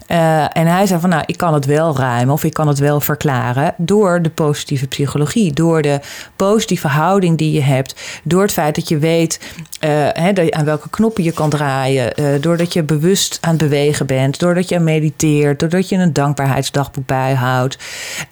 Uh, 0.08 0.56
en 0.56 0.66
hij 0.66 0.86
zei 0.86 1.00
van, 1.00 1.10
nou, 1.10 1.22
ik 1.26 1.36
kan 1.36 1.54
het 1.54 1.64
wel 1.64 1.96
rijmen 1.96 2.34
of 2.34 2.44
ik 2.44 2.52
kan 2.52 2.68
het 2.68 2.78
wel 2.78 3.00
verklaren 3.00 3.74
door 3.76 4.22
de 4.22 4.30
positieve 4.30 4.86
psychologie, 4.86 5.52
door 5.52 5.82
de 5.82 6.00
positieve 6.36 6.88
houding 6.88 7.38
die 7.38 7.52
je 7.52 7.62
hebt, 7.62 8.20
door 8.22 8.42
het 8.42 8.52
feit 8.52 8.74
dat 8.74 8.88
je 8.88 8.98
weet 8.98 9.40
hè, 9.78 10.52
aan 10.52 10.64
welke 10.64 10.90
knoppen 10.90 11.24
je 11.24 11.32
kan 11.32 11.50
draaien, 11.50 12.40
doordat 12.40 12.72
je 12.72 12.82
bewust 12.82 13.38
aan 13.40 13.50
het 13.50 13.58
bewegen 13.58 14.06
bent, 14.06 14.38
doordat 14.38 14.68
je 14.68 14.78
mediteert, 14.78 15.60
doordat 15.60 15.88
je 15.88 15.96
een 15.96 16.12
dankbaarheidsdagboek 16.12 17.06
bijhoudt, 17.06 17.78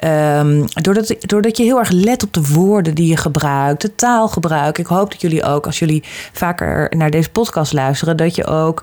um, 0.05 0.65
doordat 0.83 1.15
doordat 1.21 1.36
je 1.45 1.63
heel 1.63 1.79
erg 1.79 1.91
let 1.91 2.23
op 2.23 2.33
de 2.33 2.47
woorden 2.53 2.95
die 2.95 3.09
je 3.09 3.17
gebruikt, 3.17 3.83
de 3.83 3.95
taalgebruik. 3.95 4.79
Ik 4.79 4.87
hoop 4.87 5.11
dat 5.11 5.21
jullie 5.21 5.43
ook, 5.43 5.67
als 5.67 5.79
jullie 5.79 6.05
vaker 6.33 6.93
naar 6.97 7.11
deze 7.11 7.31
podcast 7.31 7.73
luisteren, 7.73 8.17
dat 8.17 8.35
je 8.35 8.45
ook 8.45 8.83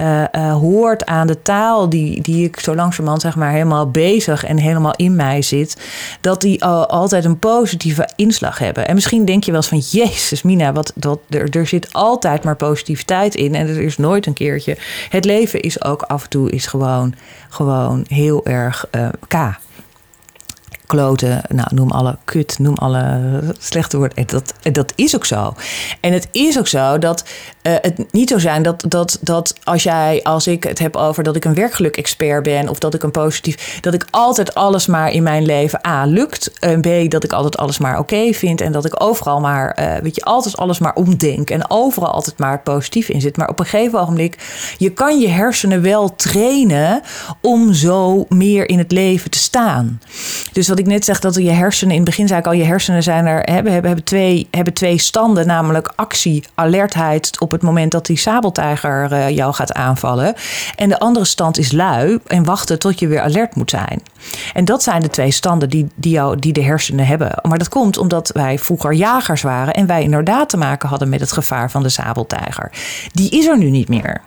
uh, 0.00 0.24
uh, 0.32 0.52
hoort 0.52 1.06
aan 1.06 1.26
de 1.26 1.42
taal 1.42 1.88
die, 1.88 2.22
die 2.22 2.44
ik 2.44 2.60
zo 2.60 2.74
langzamerhand 2.74 3.22
zeg 3.22 3.36
maar 3.36 3.50
helemaal 3.50 3.90
bezig 3.90 4.44
en 4.44 4.58
helemaal 4.58 4.94
in 4.96 5.16
mij 5.16 5.42
zit, 5.42 5.76
dat 6.20 6.40
die 6.40 6.64
uh, 6.64 6.82
altijd 6.82 7.24
een 7.24 7.38
positieve 7.38 8.08
inslag 8.16 8.58
hebben. 8.58 8.88
En 8.88 8.94
misschien 8.94 9.24
denk 9.24 9.44
je 9.44 9.50
wel 9.50 9.60
eens 9.60 9.68
van, 9.68 10.00
jezus 10.00 10.42
Mina, 10.42 10.72
wat, 10.72 10.92
dat, 10.94 11.18
er, 11.28 11.56
er 11.56 11.66
zit 11.66 11.92
altijd 11.92 12.44
maar 12.44 12.56
positiviteit 12.56 13.34
in 13.34 13.54
en 13.54 13.68
er 13.68 13.80
is 13.80 13.96
nooit 13.96 14.26
een 14.26 14.32
keertje. 14.32 14.76
Het 15.08 15.24
leven 15.24 15.60
is 15.60 15.84
ook 15.84 16.02
af 16.02 16.22
en 16.22 16.30
toe 16.30 16.50
is 16.50 16.66
gewoon, 16.66 17.14
gewoon 17.48 18.04
heel 18.08 18.46
erg 18.46 18.86
K 19.28 19.34
nou, 21.48 21.68
noem 21.74 21.90
alle 21.90 22.16
kut, 22.24 22.58
noem 22.58 22.74
alle 22.74 23.20
slechte 23.58 23.96
woorden. 23.96 24.16
En 24.16 24.26
dat, 24.26 24.54
dat 24.72 24.92
is 24.94 25.14
ook 25.14 25.24
zo. 25.24 25.54
En 26.00 26.12
het 26.12 26.28
is 26.30 26.58
ook 26.58 26.66
zo 26.66 26.98
dat 26.98 27.24
uh, 27.66 27.74
het 27.80 28.12
niet 28.12 28.28
zo 28.28 28.38
zijn 28.38 28.62
dat, 28.62 28.84
dat, 28.88 29.18
dat 29.20 29.54
als 29.64 29.82
jij, 29.82 30.20
als 30.22 30.46
ik 30.46 30.64
het 30.64 30.78
heb 30.78 30.96
over 30.96 31.22
dat 31.22 31.36
ik 31.36 31.44
een 31.44 31.54
werkgeluk-expert 31.54 32.42
ben 32.42 32.68
of 32.68 32.78
dat 32.78 32.94
ik 32.94 33.02
een 33.02 33.10
positief, 33.10 33.78
dat 33.80 33.94
ik 33.94 34.06
altijd 34.10 34.54
alles 34.54 34.86
maar 34.86 35.10
in 35.10 35.22
mijn 35.22 35.44
leven 35.44 35.86
A 35.86 36.04
lukt, 36.04 36.50
en 36.58 36.80
B 36.80 37.10
dat 37.10 37.24
ik 37.24 37.32
altijd 37.32 37.56
alles 37.56 37.78
maar 37.78 37.98
oké 37.98 38.32
vind 38.32 38.60
en 38.60 38.72
dat 38.72 38.84
ik 38.84 39.02
overal 39.02 39.40
maar, 39.40 39.78
uh, 39.80 40.02
weet 40.02 40.14
je, 40.14 40.22
altijd 40.24 40.56
alles 40.56 40.78
maar 40.78 40.94
omdenk 40.94 41.50
en 41.50 41.70
overal 41.70 42.10
altijd 42.10 42.38
maar 42.38 42.60
positief 42.60 43.08
in 43.08 43.20
zit. 43.20 43.36
Maar 43.36 43.48
op 43.48 43.58
een 43.58 43.66
gegeven 43.66 44.00
ogenblik, 44.00 44.38
je 44.78 44.90
kan 44.90 45.20
je 45.20 45.28
hersenen 45.28 45.82
wel 45.82 46.14
trainen 46.14 47.02
om 47.40 47.72
zo 47.72 48.26
meer 48.28 48.68
in 48.68 48.78
het 48.78 48.92
leven 48.92 49.30
te 49.30 49.38
staan. 49.38 50.00
Dus 50.52 50.68
wat 50.68 50.78
ik 50.78 50.86
net 50.86 51.04
zeg, 51.04 51.20
dat 51.20 51.34
je 51.34 51.50
hersenen, 51.50 51.92
in 51.92 52.00
het 52.00 52.10
begin 52.10 52.28
zei 52.28 52.40
ik 52.40 52.46
al, 52.46 52.52
je 52.52 52.64
hersenen 52.64 53.02
zijn 53.02 53.26
er, 53.26 53.42
hebben, 53.52 53.72
hebben, 53.72 53.90
hebben, 53.90 54.04
twee, 54.04 54.48
hebben 54.50 54.74
twee 54.74 54.98
standen, 54.98 55.46
namelijk 55.46 55.92
actie, 55.96 56.44
alertheid 56.54 57.40
op 57.40 57.50
het 57.54 57.62
moment 57.62 57.92
dat 57.92 58.06
die 58.06 58.16
sabeltijger 58.16 59.12
uh, 59.12 59.28
jou 59.28 59.54
gaat 59.54 59.72
aanvallen. 59.72 60.34
En 60.76 60.88
de 60.88 60.98
andere 60.98 61.24
stand 61.24 61.58
is 61.58 61.72
lui 61.72 62.18
en 62.26 62.44
wachten 62.44 62.78
tot 62.78 62.98
je 62.98 63.06
weer 63.06 63.20
alert 63.20 63.54
moet 63.54 63.70
zijn. 63.70 64.02
En 64.52 64.64
dat 64.64 64.82
zijn 64.82 65.00
de 65.00 65.10
twee 65.10 65.30
standen 65.30 65.70
die, 65.70 65.86
die, 65.94 66.12
jou, 66.12 66.38
die 66.38 66.52
de 66.52 66.62
hersenen 66.62 67.06
hebben. 67.06 67.38
Maar 67.42 67.58
dat 67.58 67.68
komt 67.68 67.98
omdat 67.98 68.30
wij 68.34 68.58
vroeger 68.58 68.92
jagers 68.92 69.42
waren 69.42 69.74
en 69.74 69.86
wij 69.86 70.02
inderdaad 70.02 70.48
te 70.48 70.56
maken 70.56 70.88
hadden 70.88 71.08
met 71.08 71.20
het 71.20 71.32
gevaar 71.32 71.70
van 71.70 71.82
de 71.82 71.88
sabeltijger. 71.88 72.72
Die 73.12 73.30
is 73.30 73.46
er 73.46 73.58
nu 73.58 73.70
niet 73.70 73.88
meer. 73.88 74.22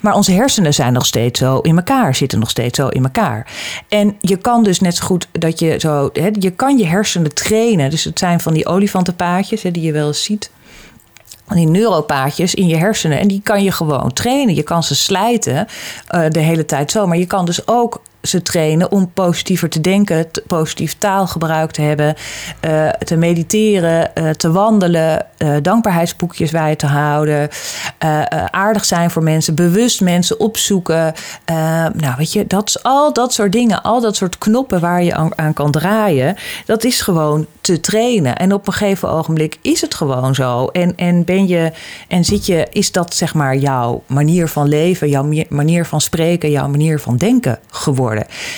Maar 0.00 0.14
onze 0.14 0.32
hersenen 0.32 0.74
zijn 0.74 0.92
nog 0.92 1.06
steeds 1.06 1.38
zo 1.38 1.58
in 1.58 1.76
elkaar, 1.76 2.14
zitten 2.14 2.38
nog 2.38 2.50
steeds 2.50 2.78
zo 2.78 2.88
in 2.88 3.04
elkaar. 3.04 3.46
En 3.88 4.16
je 4.20 4.36
kan 4.36 4.62
dus 4.62 4.80
net 4.80 4.96
zo 4.96 5.06
goed 5.06 5.28
dat 5.32 5.58
je 5.58 5.78
zo, 5.78 6.10
hè, 6.12 6.30
je 6.38 6.50
kan 6.50 6.78
je 6.78 6.86
hersenen 6.86 7.34
trainen. 7.34 7.90
Dus 7.90 8.04
het 8.04 8.18
zijn 8.18 8.40
van 8.40 8.52
die 8.52 8.66
olifantenpaadjes 8.66 9.62
hè, 9.62 9.70
die 9.70 9.82
je 9.82 9.92
wel 9.92 10.06
eens 10.06 10.24
ziet 10.24 10.50
die 11.48 11.68
neuropaadjes 11.68 12.54
in 12.54 12.66
je 12.66 12.76
hersenen. 12.76 13.18
En 13.18 13.28
die 13.28 13.40
kan 13.42 13.62
je 13.62 13.72
gewoon 13.72 14.12
trainen. 14.12 14.54
Je 14.54 14.62
kan 14.62 14.82
ze 14.82 14.94
slijten 14.94 15.66
uh, 16.14 16.24
de 16.28 16.40
hele 16.40 16.64
tijd 16.64 16.90
zo. 16.90 17.06
Maar 17.06 17.18
je 17.18 17.26
kan 17.26 17.44
dus 17.44 17.68
ook 17.68 18.00
ze 18.22 18.42
trainen 18.42 18.90
om 18.90 19.12
positiever 19.12 19.68
te 19.68 19.80
denken, 19.80 20.26
positief 20.46 20.94
taalgebruik 20.98 21.70
te 21.70 21.82
hebben, 21.82 22.14
uh, 22.64 22.88
te 22.88 23.16
mediteren, 23.16 24.10
uh, 24.14 24.30
te 24.30 24.52
wandelen, 24.52 25.26
uh, 25.38 25.56
dankbaarheidsboekjes 25.62 26.50
bij 26.50 26.76
te 26.76 26.86
houden, 26.86 27.48
aardig 28.50 28.84
zijn 28.84 29.10
voor 29.10 29.22
mensen, 29.22 29.54
bewust 29.54 30.00
mensen 30.00 30.40
opzoeken. 30.40 31.14
nou, 31.94 32.14
weet 32.16 32.32
je, 32.32 32.46
dat 32.46 32.68
is 32.68 32.82
al 32.82 33.12
dat 33.12 33.32
soort 33.32 33.52
dingen, 33.52 33.82
al 33.82 34.00
dat 34.00 34.16
soort 34.16 34.38
knoppen 34.38 34.80
waar 34.80 35.02
je 35.02 35.14
aan, 35.14 35.38
aan, 35.38 35.52
kan 35.52 35.70
draaien, 35.70 36.36
dat 36.66 36.84
is 36.84 37.00
gewoon 37.00 37.46
te 37.60 37.80
trainen. 37.80 38.36
En 38.36 38.52
op 38.52 38.66
een 38.66 38.72
gegeven 38.72 39.10
ogenblik 39.10 39.58
is 39.62 39.80
het 39.80 39.94
gewoon 39.94 40.34
zo. 40.34 40.66
En, 40.66 40.96
en 40.96 41.24
ben 41.24 41.48
je 41.48 41.72
en 42.08 42.24
zit 42.24 42.46
je, 42.46 42.66
is 42.70 42.92
dat 42.92 43.14
zeg 43.14 43.34
maar 43.34 43.56
jouw 43.56 44.02
manier 44.06 44.48
van 44.48 44.68
leven, 44.68 45.08
jouw 45.08 45.28
manier 45.48 45.86
van 45.86 46.00
spreken, 46.00 46.50
jouw 46.50 46.68
manier 46.68 47.00
van 47.00 47.16
denken 47.16 47.58
geworden? 47.70 48.11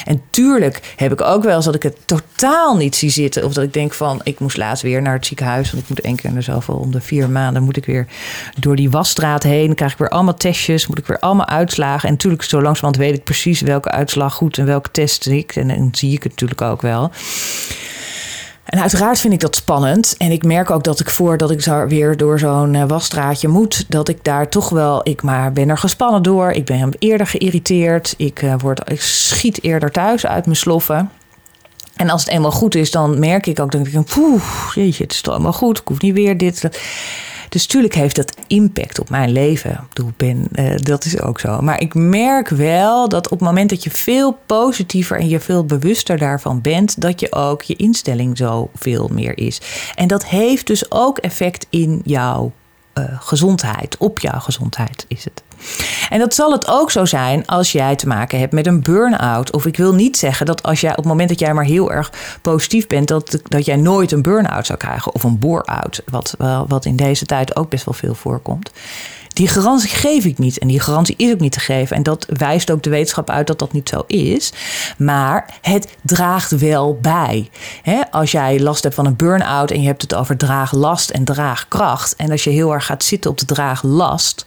En 0.04 0.22
tuurlijk 0.30 0.92
heb 0.96 1.12
ik 1.12 1.20
ook 1.20 1.42
wel 1.42 1.56
eens 1.56 1.64
dat 1.64 1.74
ik 1.74 1.82
het 1.82 1.96
totaal 2.04 2.76
niet 2.76 2.96
zie 2.96 3.10
zitten. 3.10 3.44
Of 3.44 3.52
dat 3.52 3.64
ik 3.64 3.72
denk 3.72 3.92
van, 3.92 4.20
ik 4.24 4.38
moest 4.38 4.56
laatst 4.56 4.82
weer 4.82 5.02
naar 5.02 5.14
het 5.14 5.26
ziekenhuis. 5.26 5.70
Want 5.70 5.82
ik 5.82 5.88
moet 5.88 6.00
één 6.00 6.16
keer 6.16 6.30
in 6.30 6.36
de 6.36 6.40
zoveel, 6.40 6.74
om 6.74 6.92
de 6.92 7.00
vier 7.00 7.30
maanden 7.30 7.62
moet 7.62 7.76
ik 7.76 7.84
weer 7.84 8.06
door 8.58 8.76
die 8.76 8.90
wasstraat 8.90 9.42
heen. 9.42 9.74
Krijg 9.74 9.92
ik 9.92 9.98
weer 9.98 10.08
allemaal 10.08 10.34
testjes, 10.34 10.86
moet 10.86 10.98
ik 10.98 11.06
weer 11.06 11.18
allemaal 11.18 11.48
uitslagen. 11.48 12.08
En 12.08 12.14
natuurlijk, 12.14 12.42
zo 12.42 12.62
langzamerhand 12.62 12.96
weet 12.96 13.18
ik 13.18 13.24
precies 13.24 13.60
welke 13.60 13.90
uitslag 13.90 14.34
goed 14.34 14.58
en 14.58 14.66
welke 14.66 14.90
test 14.90 15.26
ik. 15.26 15.56
En 15.56 15.68
dan 15.68 15.88
zie 15.92 16.12
ik 16.12 16.22
het 16.22 16.32
natuurlijk 16.32 16.62
ook 16.62 16.82
wel. 16.82 17.10
En 18.64 18.80
uiteraard 18.80 19.20
vind 19.20 19.32
ik 19.32 19.40
dat 19.40 19.56
spannend. 19.56 20.14
En 20.18 20.30
ik 20.30 20.44
merk 20.44 20.70
ook 20.70 20.84
dat 20.84 21.00
ik 21.00 21.10
voordat 21.10 21.50
ik 21.50 21.62
zo 21.62 21.86
weer 21.86 22.16
door 22.16 22.38
zo'n 22.38 22.74
uh, 22.74 22.84
wasstraatje 22.86 23.48
moet, 23.48 23.84
dat 23.88 24.08
ik 24.08 24.24
daar 24.24 24.48
toch 24.48 24.68
wel, 24.68 25.00
ik 25.08 25.22
maar 25.22 25.52
ben 25.52 25.68
er 25.68 25.78
gespannen 25.78 26.22
door. 26.22 26.50
Ik 26.50 26.64
ben 26.64 26.90
eerder 26.98 27.26
geïrriteerd. 27.26 28.14
Ik, 28.16 28.42
uh, 28.42 28.54
word, 28.58 28.90
ik 28.90 29.00
schiet 29.00 29.62
eerder 29.62 29.90
thuis 29.90 30.26
uit 30.26 30.44
mijn 30.44 30.56
sloffen. 30.56 31.10
En 31.96 32.10
als 32.10 32.24
het 32.24 32.32
eenmaal 32.32 32.50
goed 32.50 32.74
is, 32.74 32.90
dan 32.90 33.18
merk 33.18 33.46
ik 33.46 33.60
ook 33.60 33.72
dat 33.72 33.86
ik 33.86 33.92
denk, 33.92 34.06
poeh, 34.06 34.42
jeetje, 34.74 35.02
het 35.02 35.12
is 35.12 35.20
toch 35.20 35.34
allemaal 35.34 35.52
goed. 35.52 35.78
Ik 35.78 35.88
hoef 35.88 36.00
niet 36.00 36.14
weer 36.14 36.38
dit. 36.38 36.68
Dus 37.54 37.66
tuurlijk 37.66 37.94
heeft 37.94 38.16
dat 38.16 38.34
impact 38.46 39.00
op 39.00 39.10
mijn 39.10 39.32
leven. 39.32 39.88
Ik 39.94 40.16
ben, 40.16 40.48
uh, 40.52 40.74
dat 40.76 41.04
is 41.04 41.20
ook 41.20 41.40
zo. 41.40 41.60
Maar 41.60 41.80
ik 41.80 41.94
merk 41.94 42.48
wel 42.48 43.08
dat 43.08 43.24
op 43.24 43.38
het 43.38 43.48
moment 43.48 43.70
dat 43.70 43.84
je 43.84 43.90
veel 43.90 44.38
positiever 44.46 45.18
en 45.18 45.28
je 45.28 45.40
veel 45.40 45.64
bewuster 45.64 46.18
daarvan 46.18 46.60
bent, 46.60 47.00
dat 47.00 47.20
je 47.20 47.32
ook 47.32 47.62
je 47.62 47.76
instelling 47.76 48.36
zo 48.36 48.70
veel 48.74 49.10
meer 49.12 49.38
is. 49.38 49.60
En 49.94 50.08
dat 50.08 50.26
heeft 50.26 50.66
dus 50.66 50.90
ook 50.90 51.18
effect 51.18 51.66
in 51.70 52.00
jouw 52.04 52.52
uh, 52.98 53.04
gezondheid, 53.20 53.96
op 53.98 54.18
jouw 54.18 54.38
gezondheid 54.38 55.04
is 55.08 55.24
het. 55.24 55.42
En 56.10 56.18
dat 56.18 56.34
zal 56.34 56.52
het 56.52 56.68
ook 56.68 56.90
zo 56.90 57.04
zijn 57.04 57.46
als 57.46 57.72
jij 57.72 57.96
te 57.96 58.06
maken 58.06 58.38
hebt 58.38 58.52
met 58.52 58.66
een 58.66 58.82
burn-out. 58.82 59.52
Of 59.52 59.66
ik 59.66 59.76
wil 59.76 59.94
niet 59.94 60.16
zeggen 60.16 60.46
dat 60.46 60.62
als 60.62 60.80
jij 60.80 60.90
op 60.90 60.96
het 60.96 61.06
moment 61.06 61.28
dat 61.28 61.38
jij 61.38 61.54
maar 61.54 61.64
heel 61.64 61.92
erg 61.92 62.12
positief 62.42 62.86
bent, 62.86 63.08
dat, 63.08 63.40
dat 63.48 63.64
jij 63.64 63.76
nooit 63.76 64.12
een 64.12 64.22
burn-out 64.22 64.66
zou 64.66 64.78
krijgen 64.78 65.14
of 65.14 65.22
een 65.22 65.38
bore-out. 65.38 66.02
Wat, 66.06 66.34
wat 66.68 66.84
in 66.84 66.96
deze 66.96 67.26
tijd 67.26 67.56
ook 67.56 67.68
best 67.68 67.84
wel 67.84 67.94
veel 67.94 68.14
voorkomt. 68.14 68.70
Die 69.34 69.48
garantie 69.48 69.88
geef 69.88 70.24
ik 70.24 70.38
niet. 70.38 70.58
En 70.58 70.68
die 70.68 70.80
garantie 70.80 71.14
is 71.18 71.32
ook 71.32 71.40
niet 71.40 71.52
te 71.52 71.60
geven. 71.60 71.96
En 71.96 72.02
dat 72.02 72.26
wijst 72.28 72.70
ook 72.70 72.82
de 72.82 72.90
wetenschap 72.90 73.30
uit 73.30 73.46
dat 73.46 73.58
dat 73.58 73.72
niet 73.72 73.88
zo 73.88 74.04
is. 74.06 74.52
Maar 74.98 75.54
het 75.60 75.88
draagt 76.02 76.50
wel 76.50 76.98
bij. 77.00 77.50
als 78.10 78.30
jij 78.30 78.60
last 78.60 78.82
hebt 78.82 78.94
van 78.94 79.06
een 79.06 79.16
burn-out 79.16 79.70
en 79.70 79.80
je 79.80 79.86
hebt 79.86 80.02
het 80.02 80.14
over 80.14 80.36
draaglast 80.36 81.10
en 81.10 81.24
draagkracht. 81.24 82.16
En 82.16 82.30
als 82.30 82.44
je 82.44 82.50
heel 82.50 82.72
erg 82.72 82.86
gaat 82.86 83.04
zitten 83.04 83.30
op 83.30 83.38
de 83.38 83.46
draaglast, 83.46 84.44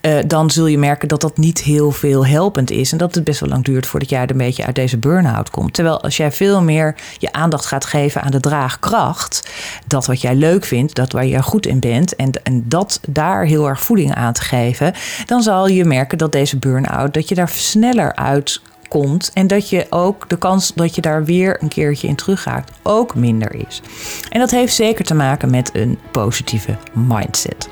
uh, 0.00 0.18
dan 0.26 0.50
zul 0.50 0.66
je 0.66 0.78
merken 0.78 1.08
dat 1.08 1.20
dat 1.20 1.36
niet 1.36 1.62
heel 1.62 1.90
veel 1.90 2.26
helpend 2.26 2.70
is. 2.70 2.92
En 2.92 2.98
dat 2.98 3.14
het 3.14 3.24
best 3.24 3.40
wel 3.40 3.48
lang 3.48 3.64
duurt 3.64 3.86
voordat 3.86 4.08
jij 4.08 4.22
er 4.22 4.30
een 4.30 4.36
beetje 4.36 4.64
uit 4.66 4.74
deze 4.74 4.98
burn-out 4.98 5.50
komt. 5.50 5.74
Terwijl 5.74 6.00
als 6.00 6.16
jij 6.16 6.32
veel 6.32 6.62
meer 6.62 6.94
je 7.18 7.32
aandacht 7.32 7.66
gaat 7.66 7.84
geven 7.84 8.22
aan 8.22 8.30
de 8.30 8.40
draagkracht, 8.40 9.48
dat 9.86 10.06
wat 10.06 10.20
jij 10.20 10.34
leuk 10.34 10.64
vindt, 10.64 10.94
dat 10.94 11.12
waar 11.12 11.26
je 11.26 11.42
goed 11.42 11.66
in 11.66 11.80
bent, 11.80 12.16
en, 12.16 12.30
en 12.42 12.64
dat 12.68 13.00
daar 13.08 13.44
heel 13.44 13.68
erg 13.68 13.80
voeding 13.80 14.14
aan 14.16 14.32
te 14.32 14.42
geven, 14.42 14.94
dan 15.26 15.42
zal 15.42 15.68
je 15.68 15.84
merken 15.84 16.18
dat 16.18 16.32
deze 16.32 16.58
burn-out, 16.58 17.14
dat 17.14 17.28
je 17.28 17.34
daar 17.34 17.48
sneller 17.48 18.14
uit 18.14 18.60
komt 18.88 19.30
en 19.34 19.46
dat 19.46 19.70
je 19.70 19.86
ook 19.90 20.28
de 20.28 20.38
kans 20.38 20.72
dat 20.74 20.94
je 20.94 21.00
daar 21.00 21.24
weer 21.24 21.62
een 21.62 21.68
keertje 21.68 22.08
in 22.08 22.14
teruggaat 22.14 22.70
ook 22.82 23.14
minder 23.14 23.54
is. 23.68 23.82
En 24.28 24.40
dat 24.40 24.50
heeft 24.50 24.74
zeker 24.74 25.04
te 25.04 25.14
maken 25.14 25.50
met 25.50 25.70
een 25.72 25.98
positieve 26.10 26.76
mindset. 26.92 27.68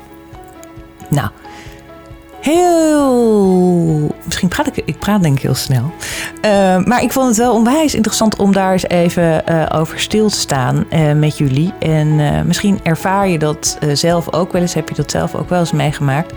Nou, 1.09 1.29
heel. 2.41 4.14
Misschien 4.25 4.47
praat 4.47 4.67
ik, 4.67 4.81
ik 4.85 4.99
praat 4.99 5.21
denk 5.21 5.37
ik 5.37 5.41
heel 5.41 5.55
snel. 5.55 5.91
Uh, 6.45 6.85
maar 6.85 7.01
ik 7.01 7.11
vond 7.11 7.27
het 7.27 7.37
wel 7.37 7.53
onwijs 7.53 7.95
interessant 7.95 8.35
om 8.35 8.53
daar 8.53 8.71
eens 8.71 8.87
even 8.87 9.43
uh, 9.49 9.65
over 9.75 9.99
stil 9.99 10.29
te 10.29 10.39
staan 10.39 10.85
uh, 10.89 11.11
met 11.11 11.37
jullie. 11.37 11.73
En 11.79 12.47
misschien 12.47 12.79
ervaar 12.83 13.27
je 13.27 13.39
dat 13.39 13.77
zelf 13.93 14.33
ook 14.33 14.51
wel 14.51 14.61
eens, 14.61 14.73
heb 14.73 14.89
je 14.89 14.95
dat 14.95 15.11
zelf 15.11 15.35
ook 15.35 15.49
wel 15.49 15.59
eens 15.59 15.71
meegemaakt. 15.71 16.33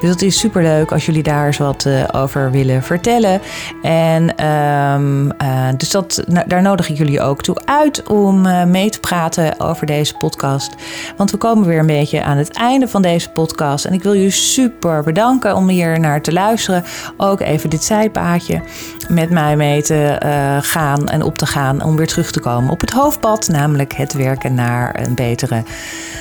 Dus 0.00 0.10
dat 0.10 0.22
is 0.22 0.38
super 0.38 0.62
leuk 0.62 0.92
als 0.92 1.06
jullie 1.06 1.22
daar 1.22 1.46
eens 1.46 1.58
wat 1.58 1.88
over 2.12 2.50
willen 2.50 2.82
vertellen. 2.82 3.40
En 3.82 4.46
um, 4.46 5.32
dus 5.76 5.90
dat, 5.90 6.24
daar 6.46 6.62
nodig 6.62 6.88
ik 6.88 6.96
jullie 6.96 7.20
ook 7.20 7.42
toe 7.42 7.56
uit 7.64 8.08
om 8.08 8.46
mee 8.70 8.90
te 8.90 9.00
praten 9.00 9.60
over 9.60 9.86
deze 9.86 10.14
podcast. 10.14 10.74
Want 11.16 11.30
we 11.30 11.36
komen 11.36 11.66
weer 11.66 11.78
een 11.78 11.86
beetje 11.86 12.22
aan 12.22 12.36
het 12.36 12.52
einde 12.52 12.88
van 12.88 13.02
deze 13.02 13.30
podcast. 13.30 13.84
En 13.84 13.92
ik 13.92 14.02
wil 14.02 14.14
jullie 14.14 14.30
super 14.30 15.02
bedanken 15.02 15.56
om 15.56 15.68
hier 15.68 16.00
naar 16.00 16.22
te 16.22 16.32
luisteren. 16.32 16.84
Ook 17.30 17.40
even 17.40 17.70
dit 17.70 17.84
zijpaadje 17.84 18.62
met 19.08 19.30
mij 19.30 19.56
mee 19.56 19.82
te 19.82 20.20
uh, 20.24 20.56
gaan 20.60 21.08
en 21.08 21.22
op 21.22 21.38
te 21.38 21.46
gaan 21.46 21.82
om 21.82 21.96
weer 21.96 22.06
terug 22.06 22.30
te 22.30 22.40
komen 22.40 22.70
op 22.70 22.80
het 22.80 22.90
hoofdpad, 22.90 23.48
namelijk 23.48 23.92
het 23.92 24.12
werken 24.12 24.54
naar 24.54 25.00
een 25.00 25.14
betere 25.14 25.62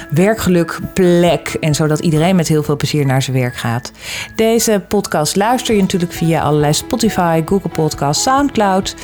werkgelukplek 0.10 1.58
en 1.60 1.76
zodat 1.76 2.00
iedereen 2.00 2.36
met 2.36 2.48
heel 2.48 2.64
veel 2.64 2.76
plezier 2.76 3.06
naar 3.06 3.22
zijn 3.22 3.38
werk 3.38 3.56
gaat. 3.56 3.92
Deze 4.36 4.82
podcast 4.88 5.36
luister 5.36 5.76
je 5.76 5.82
natuurlijk 5.82 6.14
via 6.14 6.42
allerlei 6.42 6.74
Spotify, 6.74 7.42
Google 7.46 7.70
Podcast, 7.70 8.22
SoundCloud. 8.22 8.96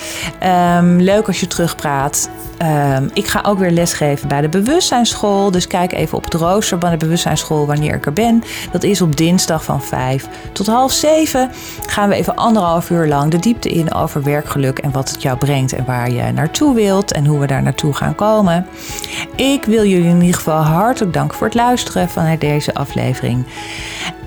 Um, 0.77 1.01
leuk 1.01 1.27
als 1.27 1.39
je 1.39 1.47
terugpraat. 1.47 2.29
Um, 2.97 3.09
ik 3.13 3.27
ga 3.27 3.43
ook 3.45 3.59
weer 3.59 3.71
lesgeven 3.71 4.27
bij 4.27 4.41
de 4.41 4.49
bewustzijnsschool. 4.49 5.51
Dus 5.51 5.67
kijk 5.67 5.93
even 5.93 6.17
op 6.17 6.23
het 6.23 6.33
rooster 6.33 6.79
van 6.79 6.91
de 6.91 6.97
bewustzijnsschool 6.97 7.65
wanneer 7.65 7.95
ik 7.95 8.05
er 8.05 8.13
ben. 8.13 8.43
Dat 8.71 8.83
is 8.83 9.01
op 9.01 9.15
dinsdag 9.15 9.63
van 9.63 9.83
5 9.83 10.27
tot 10.51 10.67
half 10.67 10.91
7. 10.91 11.51
Gaan 11.95 12.10
we 12.10 12.15
even 12.15 12.36
anderhalf 12.36 12.89
uur 12.89 13.08
lang 13.08 13.31
de 13.31 13.39
diepte 13.39 13.69
in 13.69 13.93
over 13.93 14.23
werkgeluk 14.23 14.79
en 14.79 14.91
wat 14.91 15.10
het 15.10 15.21
jou 15.21 15.38
brengt 15.38 15.73
en 15.73 15.86
waar 15.86 16.12
je 16.12 16.31
naartoe 16.31 16.75
wilt 16.75 17.12
en 17.12 17.25
hoe 17.25 17.39
we 17.39 17.47
daar 17.47 17.63
naartoe 17.63 17.93
gaan 17.93 18.15
komen. 18.15 18.65
Ik 19.36 19.65
wil 19.65 19.86
jullie 19.86 20.10
in 20.10 20.21
ieder 20.21 20.36
geval 20.36 20.62
hartelijk 20.62 21.13
danken 21.13 21.38
voor 21.38 21.47
het 21.47 21.55
luisteren 21.55 22.10
vanuit 22.10 22.41
deze 22.41 22.73
aflevering. 22.73 23.45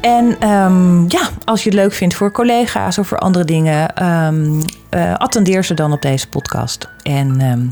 En 0.00 0.48
um, 0.50 1.04
ja, 1.08 1.28
als 1.44 1.62
je 1.62 1.70
het 1.70 1.78
leuk 1.78 1.92
vindt 1.92 2.14
voor 2.14 2.30
collega's 2.30 2.98
of 2.98 3.08
voor 3.08 3.18
andere 3.18 3.44
dingen, 3.44 4.06
um, 4.06 4.60
uh, 4.90 5.14
attendeer 5.14 5.64
ze 5.64 5.74
dan 5.74 5.92
op 5.92 6.02
deze 6.02 6.28
podcast. 6.28 6.88
En 7.02 7.40
um, 7.40 7.70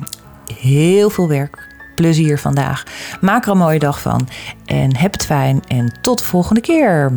heel 0.54 1.10
veel 1.10 1.28
werk, 1.28 1.68
plezier 1.94 2.38
vandaag. 2.38 2.82
Maak 3.20 3.44
er 3.44 3.50
een 3.50 3.58
mooie 3.58 3.78
dag 3.78 4.00
van 4.00 4.28
en 4.64 4.96
heb 4.96 5.12
het 5.12 5.24
fijn 5.26 5.62
en 5.68 5.98
tot 6.00 6.18
de 6.18 6.24
volgende 6.24 6.60
keer. 6.60 7.12